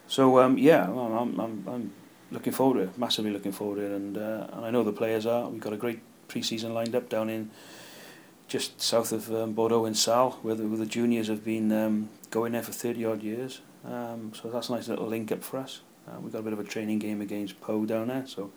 so 0.07 0.39
um, 0.39 0.57
yeah, 0.57 0.85
I'm, 0.85 1.39
I'm, 1.39 1.63
I'm 1.67 1.93
looking 2.31 2.53
forward 2.53 2.75
to 2.75 2.79
it. 2.81 2.97
Massively 2.97 3.31
looking 3.31 3.51
forward 3.51 3.75
to 3.75 3.85
it, 3.85 3.91
and 3.91 4.17
uh, 4.17 4.47
and 4.53 4.65
I 4.65 4.71
know 4.71 4.83
the 4.83 4.91
players 4.91 5.25
are. 5.25 5.49
We've 5.49 5.61
got 5.61 5.73
a 5.73 5.77
great 5.77 5.99
pre-season 6.27 6.73
lined 6.73 6.95
up 6.95 7.09
down 7.09 7.29
in 7.29 7.51
just 8.47 8.81
south 8.81 9.11
of 9.11 9.33
um, 9.33 9.53
Bordeaux 9.53 9.85
in 9.85 9.95
Sal, 9.95 10.31
where 10.41 10.55
the, 10.55 10.67
where 10.67 10.77
the 10.77 10.85
juniors 10.85 11.27
have 11.27 11.43
been 11.43 11.71
um, 11.71 12.09
going 12.29 12.51
there 12.51 12.61
for 12.61 12.71
30 12.71 13.05
odd 13.05 13.23
years. 13.23 13.61
Um, 13.83 14.33
so 14.33 14.49
that's 14.49 14.69
a 14.69 14.73
nice 14.73 14.87
little 14.87 15.07
link 15.07 15.31
up 15.31 15.43
for 15.43 15.57
us. 15.57 15.81
Uh, 16.07 16.19
we've 16.19 16.31
got 16.31 16.39
a 16.39 16.43
bit 16.43 16.53
of 16.53 16.59
a 16.59 16.63
training 16.63 16.99
game 16.99 17.21
against 17.21 17.59
Poe 17.61 17.85
down 17.85 18.07
there, 18.09 18.25
so 18.27 18.51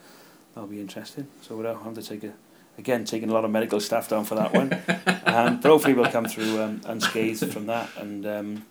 that'll 0.59 0.69
be 0.69 0.81
interesting. 0.81 1.29
So 1.43 1.57
we'll 1.57 1.73
have 1.73 1.95
to 1.95 2.03
take 2.03 2.25
a 2.25 2.33
again 2.79 3.05
taking 3.05 3.31
a 3.31 3.33
lot 3.33 3.45
of 3.45 3.51
medical 3.51 3.79
staff 3.79 4.09
down 4.09 4.25
for 4.25 4.35
that 4.35 4.53
one. 4.53 4.73
um, 5.25 5.61
but 5.61 5.69
hopefully 5.69 5.95
we'll 5.95 6.11
come 6.11 6.27
through 6.27 6.61
um, 6.61 6.81
unscathed 6.85 7.53
from 7.53 7.67
that. 7.67 7.89
And 7.97 8.27
um, 8.27 8.67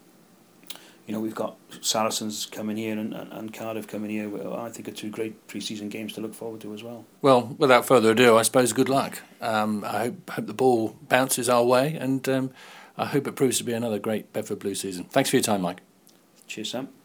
you 1.06 1.14
know 1.14 1.22
we've 1.22 1.36
got 1.36 1.56
Saracens 1.80 2.46
coming 2.46 2.76
here 2.76 2.98
and, 2.98 3.14
and, 3.14 3.32
and 3.32 3.54
Cardiff 3.54 3.88
coming 3.88 4.10
here. 4.10 4.30
I 4.54 4.70
think 4.70 4.90
are 4.90 4.92
two 4.92 5.10
great 5.10 5.48
pre-season 5.48 5.88
games 5.88 6.12
to 6.14 6.22
look 6.22 6.34
forward 6.34 6.60
to 6.62 6.74
as 6.74 6.84
well. 6.84 7.06
Well, 7.22 7.56
without 7.58 7.86
further 7.86 8.12
ado, 8.12 8.36
I 8.38 8.42
suppose 8.42 8.74
good 8.74 8.90
luck. 8.90 9.22
Um, 9.40 9.86
I 9.86 10.00
hope, 10.00 10.30
hope 10.30 10.48
the 10.48 10.54
ball 10.54 10.98
bounces 11.08 11.48
our 11.48 11.64
way, 11.64 11.96
and 11.96 12.28
um, 12.28 12.52
I 12.98 13.06
hope 13.06 13.28
it 13.28 13.38
proves 13.38 13.60
to 13.60 13.64
be 13.64 13.72
another 13.72 14.00
great 14.00 14.34
Bedford 14.34 14.60
Blue 14.60 14.76
season. 14.76 15.06
Thanks 15.06 15.30
for 15.30 15.38
your 15.38 15.44
time, 15.44 15.62
Mike. 15.62 15.80
Cheers, 16.48 16.72
Sam. 16.72 16.90